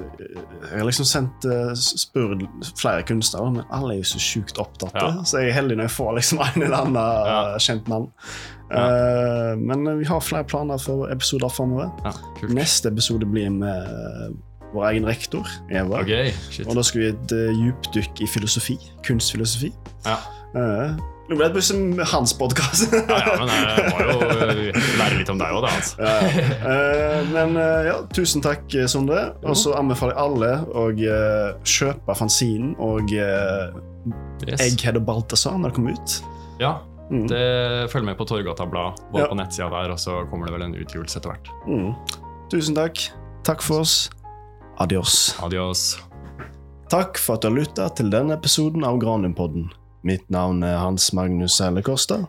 jeg 0.67 0.81
har 0.81 0.87
liksom 0.89 1.07
sendt 1.07 1.47
uh, 1.47 1.71
spurt 1.79 2.43
flere 2.81 3.05
kunstnere, 3.07 3.53
men 3.55 3.69
alle 3.71 3.95
er 3.95 4.01
jo 4.03 4.09
så 4.11 4.19
sjukt 4.23 4.59
opptatt. 4.59 4.97
Ja. 4.99 5.13
Så 5.23 5.39
jeg 5.45 5.53
er 5.53 5.59
heldig 5.61 5.77
når 5.79 5.87
jeg 5.87 5.95
får 5.95 6.11
liksom 6.19 6.43
en 6.49 6.63
eller 6.67 6.81
annen 6.81 6.99
Ja. 6.99 7.39
eh, 7.55 7.61
kjent 7.63 7.87
navn. 7.93 8.09
Ja. 8.73 8.83
Uh, 8.83 9.53
men 9.63 9.87
vi 10.01 10.09
har 10.11 10.21
flere 10.27 10.45
planer 10.51 10.81
for 10.83 11.07
episoder 11.15 11.53
framover. 11.55 11.93
Neste 12.51 12.91
episode 12.91 13.29
blir 13.31 13.47
med 13.55 13.71
eh, 13.87 14.35
vår 14.75 14.89
egen 14.91 15.07
rektor, 15.07 15.47
Eva. 15.71 16.03
Okay. 16.03 16.33
Og 16.67 16.75
da 16.75 16.83
skal 16.85 17.05
vi 17.05 17.13
et 17.15 17.37
uh, 17.39 17.61
djupdykk 17.63 18.25
i 18.27 18.29
filosofi. 18.35 18.75
Kunstfilosofi. 19.07 19.71
Ja. 20.09 20.19
Eh, 20.59 20.99
nå 21.29 21.37
ble 21.37 21.47
det 21.49 21.55
plutselig 21.57 22.07
hans 22.13 22.33
podkast. 22.39 22.93
Ja, 22.95 23.19
ja, 23.19 23.37
men 23.41 23.51
jeg 23.51 23.93
må 23.93 24.05
jo 24.07 24.17
eh, 24.47 24.81
lære 25.01 25.19
litt 25.21 25.31
om 25.33 25.39
deg 25.41 25.55
òg, 25.57 25.65
da. 25.65 25.71
Altså. 25.77 25.95
men 27.35 27.57
eh, 27.61 27.89
ja, 27.91 27.97
tusen 28.15 28.45
takk, 28.45 28.67
eh, 28.79 28.87
Sondre. 28.91 29.25
Og 29.47 29.57
så 29.59 29.75
anbefaler 29.79 30.15
jeg 30.15 30.23
alle 30.27 30.51
å 30.71 30.85
eh, 30.95 31.49
kjøpe 31.77 32.17
fanzinen 32.19 32.75
og 32.79 33.11
Yes. 34.47 34.61
Egghead 34.63 34.99
og 35.01 35.07
Balthazar 35.09 35.57
når 35.59 35.73
det 35.73 35.77
kommer 35.81 35.97
ut. 35.99 36.21
Ja, 36.63 36.77
Mm. 37.07 37.29
det 37.31 37.87
følg 37.93 38.03
med 38.09 38.17
på 38.19 38.25
Torgata 38.27 38.65
Blad, 38.67 38.97
både 39.13 39.21
Ja. 39.23 39.27
på 39.31 39.37
nettsida 39.39 39.69
der, 39.71 39.93
og 39.95 39.99
så 40.03 40.25
kommer 40.27 40.49
det 40.49 40.55
vel 40.57 40.63
en 40.65 40.73
utgivelse 40.75 41.21
etter 41.21 41.31
hvert. 41.31 41.51
Mm. 41.69 41.93
Tusen 42.51 42.75
takk. 42.75 42.99
Takk 43.47 43.63
for 43.63 43.85
oss. 43.85 44.11
Adios. 44.83 45.37
Adios. 45.41 45.85
Takk 46.91 47.17
for 47.23 47.35
at 47.39 47.43
du 47.43 47.49
har 47.49 47.55
lytta 47.61 47.87
til 47.95 48.11
denne 48.11 48.35
episoden 48.35 48.83
av 48.85 48.99
Granumpodden. 48.99 49.69
Mitt 50.07 50.29
navn 50.31 50.63
er 50.63 50.77
Hans 50.79 51.09
Magnus 51.13 51.57
Selle 51.59 51.83
Kosta, 51.83 52.21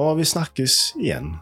og 0.00 0.14
vi 0.16 0.24
snakkes 0.24 0.94
igjen. 0.96 1.34